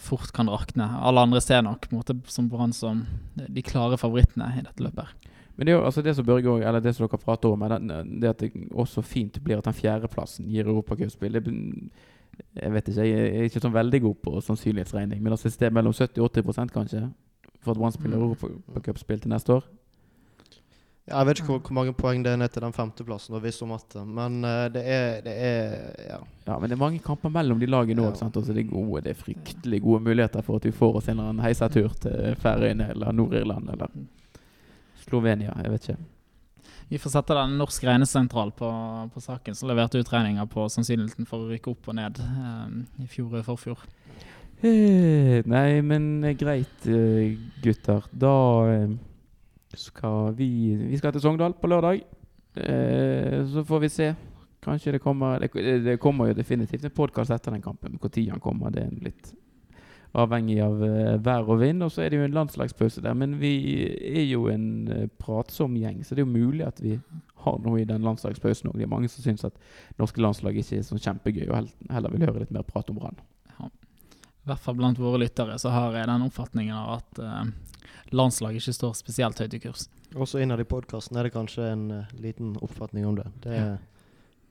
fort 0.04 0.32
kan 0.36 0.48
rakne. 0.52 0.84
Alle 1.00 1.22
andre 1.24 1.40
ser 1.40 1.62
nok 1.64 1.86
på 1.88 1.96
måte 1.96 2.16
som 2.28 2.48
Brann 2.52 2.72
som 2.76 3.06
de 3.36 3.62
klare 3.64 3.96
favorittene 4.00 4.50
i 4.58 4.64
dette 4.66 4.84
løpet. 4.84 5.14
Men 5.56 5.66
det 5.66 5.72
er 5.72 5.78
jo 5.78 5.84
altså 5.88 6.02
det 6.04 6.14
som 6.16 6.26
Børge 6.28 6.50
også, 6.52 6.66
eller 6.68 6.80
det 6.84 6.92
som 6.96 7.06
dere 7.08 7.20
prater 7.22 7.54
om, 7.56 7.64
den, 7.72 8.20
det 8.20 8.28
at 8.30 8.44
det 8.44 8.52
også 8.72 9.02
fint 9.02 9.40
blir 9.44 9.58
at 9.58 9.64
den 9.66 9.74
fjerdeplassen 9.74 10.46
gir 10.52 10.68
europacupspill. 10.70 11.40
Jeg 11.40 12.72
vet 12.74 12.88
ikke, 12.92 13.06
jeg 13.08 13.30
er 13.32 13.48
ikke 13.48 13.64
sånn 13.64 13.74
veldig 13.74 14.00
god 14.04 14.20
på 14.22 14.36
sannsynlighetsregning, 14.46 15.22
men 15.24 15.34
altså 15.34 15.48
et 15.50 15.56
sted 15.56 15.74
mellom 15.74 15.92
70 15.96 16.20
og 16.22 16.30
80% 16.30 16.74
kanskje 16.76 17.08
for 17.64 17.72
at 17.74 17.80
Brann 17.80 17.92
spiller 17.96 18.18
Mm. 18.20 18.36
europacupspill 18.36 19.20
til 19.24 19.32
neste 19.32 19.56
år. 19.56 19.64
Ja, 21.08 21.22
jeg 21.22 21.26
vet 21.30 21.38
ikke 21.40 21.48
hvor, 21.54 21.60
hvor 21.64 21.76
mange 21.78 21.92
poeng 21.96 22.20
det 22.24 22.32
er 22.34 22.40
ned 22.40 22.52
til 22.52 22.62
den 22.66 22.74
femteplassen, 22.76 23.34
og 23.38 23.42
visst 23.46 23.62
om 23.64 23.70
matte, 23.72 24.02
men 24.04 24.42
uh, 24.44 24.66
det 24.74 24.82
er, 24.84 25.22
det 25.24 25.34
er 25.34 25.72
ja. 26.10 26.18
Ja, 26.48 26.58
men 26.60 26.68
det 26.68 26.76
er 26.76 26.82
mange 26.82 27.00
kamper 27.04 27.32
mellom 27.32 27.60
de 27.60 27.68
lagene 27.68 28.04
òg. 28.04 28.18
Ja. 28.20 28.28
det, 28.34 28.54
er 28.58 28.68
gode- 28.68 29.02
det 29.06 29.14
er 29.14 29.22
fryktelig 29.22 29.80
gode 29.84 30.02
muligheter 30.04 30.44
for 30.44 30.60
at 30.60 30.68
vi 30.68 30.72
får 30.76 31.00
oss 31.00 31.08
en 31.08 31.16
eller 31.18 31.32
annen 31.32 31.44
heisetur 31.44 31.96
til 32.04 32.36
Færøyene 32.42 32.90
eller 32.92 33.12
Nord-Irland 33.16 33.72
eller 33.72 33.92
Slovenia. 35.06 35.54
Jeg 35.62 35.72
vet 35.72 35.88
ikke. 35.88 35.98
Vi 36.88 36.96
får 37.00 37.12
sette 37.12 37.36
den 37.36 37.58
norsk 37.60 37.84
regnesentral 37.84 38.50
på, 38.56 38.68
på 39.12 39.20
saken, 39.20 39.56
som 39.56 39.68
leverte 39.68 40.00
utregninger 40.00 40.46
på 40.48 40.68
sannsynligheten 40.72 41.28
for 41.28 41.44
å 41.44 41.50
rykke 41.50 41.72
opp 41.74 41.90
og 41.92 41.98
ned 41.98 42.20
um, 42.24 42.78
i 43.04 43.08
fjor 43.12 43.34
og 43.40 43.44
forfjor. 43.44 43.82
Eh, 44.64 45.44
Nei, 45.46 45.80
men 45.86 46.08
greit, 46.40 46.88
gutter. 47.62 48.08
Da 48.10 48.32
skal 49.76 50.34
vi 50.34 50.76
Vi 50.76 50.98
skal 50.98 51.12
til 51.12 51.20
Sogndal 51.20 51.54
på 51.54 51.66
lørdag. 51.66 52.02
Eh, 52.56 53.44
Så 53.46 53.64
får 53.64 53.80
vi 53.80 53.88
se. 53.88 54.14
Kanskje 54.62 54.92
det 54.92 55.00
kommer 55.00 55.38
Det, 55.38 55.84
det 55.84 56.00
kommer 56.00 56.26
jo 56.26 56.34
definitivt 56.34 56.84
en 56.84 56.90
podkast 56.90 57.30
etter 57.30 57.52
den 57.52 57.62
kampen. 57.62 57.98
Når 58.00 58.30
han 58.30 58.40
kommer, 58.40 58.70
det 58.70 58.82
er 58.82 59.04
litt 59.04 59.34
avhengig 60.14 60.58
av 60.64 60.82
uh, 60.82 61.24
vær 61.24 61.48
og 61.48 61.60
vind. 61.60 61.82
Og 61.82 61.92
så 61.92 62.02
er 62.02 62.10
det 62.10 62.18
jo 62.18 62.24
en 62.24 62.34
landslagspause 62.34 63.02
der. 63.04 63.14
Men 63.14 63.38
vi 63.40 63.86
er 63.86 64.24
jo 64.24 64.48
en 64.48 64.88
uh, 64.88 65.06
pratsom 65.18 65.76
gjeng, 65.76 66.04
så 66.04 66.14
det 66.14 66.22
er 66.22 66.26
jo 66.26 66.32
mulig 66.38 66.66
at 66.66 66.80
vi 66.82 66.98
har 67.44 67.58
noe 67.64 67.80
i 67.80 67.84
den 67.88 68.02
landslagspausen 68.02 68.70
òg. 68.70 68.78
Det 68.78 68.88
er 68.88 68.94
mange 68.94 69.08
som 69.08 69.22
syns 69.22 69.44
at 69.44 69.58
norske 69.98 70.20
landslag 70.20 70.56
ikke 70.56 70.78
er 70.78 70.86
så 70.86 70.98
kjempegøy, 70.98 71.48
og 71.48 71.68
heller 71.90 72.10
vil 72.10 72.26
høre 72.26 72.40
litt 72.40 72.54
mer 72.54 72.66
prat 72.66 72.90
om 72.90 72.98
Brann. 72.98 73.20
I 74.48 74.52
hvert 74.54 74.64
fall 74.64 74.78
blant 74.78 74.96
våre 75.00 75.18
lyttere 75.20 75.58
så 75.60 75.68
har 75.74 75.92
jeg 75.98 76.08
den 76.08 76.22
oppfatningen 76.24 76.72
av 76.72 76.94
at 77.02 77.18
uh, 77.20 77.42
landslaget 78.16 78.62
ikke 78.62 78.72
står 78.78 78.94
spesielt 78.96 79.42
høyt 79.44 79.54
i 79.58 79.60
kurs. 79.60 79.82
Også 80.16 80.40
innad 80.40 80.62
i 80.62 80.64
podkasten 80.64 81.18
er 81.20 81.28
det 81.28 81.34
kanskje 81.34 81.66
en 81.74 81.82
uh, 81.92 82.14
liten 82.24 82.54
oppfatning 82.64 83.04
om 83.10 83.18
det. 83.18 83.26
Det 83.44 83.58
Ja. 83.58 83.66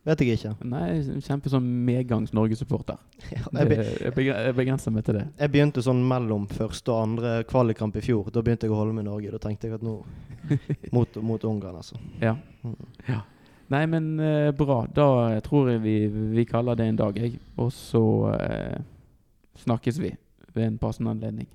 vet 0.06 0.22
jeg 0.22 0.38
ikke. 0.38 0.52
Nei, 0.70 1.02
kjempe 1.26 1.50
sånn 1.50 1.66
medgangs 1.88 2.30
Norge-supporter. 2.38 3.00
Ja, 3.34 3.42
jeg, 3.58 3.70
be, 3.74 4.28
Jeg 4.38 4.54
begrenser 4.56 4.94
meg 4.94 5.04
til 5.08 5.18
det. 5.18 5.24
jeg 5.42 5.52
begynte 5.56 5.82
sånn 5.84 6.04
mellom 6.08 6.46
første 6.48 6.94
og 6.94 7.02
andre 7.08 7.32
kvalikkamp 7.50 7.98
i 7.98 8.04
fjor. 8.06 8.30
Da 8.32 8.44
begynte 8.46 8.70
jeg 8.70 8.76
å 8.76 8.78
holde 8.84 8.94
med 9.00 9.10
Norge. 9.10 9.34
Da 9.34 9.42
tenkte 9.48 9.68
jeg 9.68 9.80
at 9.80 9.84
nå 9.84 9.98
Mot, 10.96 11.18
mot 11.26 11.44
Ungarn, 11.44 11.82
altså. 11.82 11.98
Ja. 12.22 12.36
Mm. 12.64 12.78
ja. 13.10 13.24
Nei, 13.74 13.82
men 13.92 14.14
uh, 14.22 14.52
bra. 14.56 14.86
Da 14.96 15.08
tror 15.44 15.74
jeg 15.74 15.82
vi, 15.84 15.96
vi 16.38 16.46
kaller 16.48 16.78
det 16.80 16.86
en 16.94 17.02
dag, 17.02 17.18
jeg. 17.20 17.34
Og 17.60 17.74
så 17.76 18.04
eh, 18.38 18.78
snakkes 19.68 20.00
vi 20.02 20.16
ved 20.54 20.64
en 20.64 20.78
passende 20.78 21.12
anledning. 21.12 21.50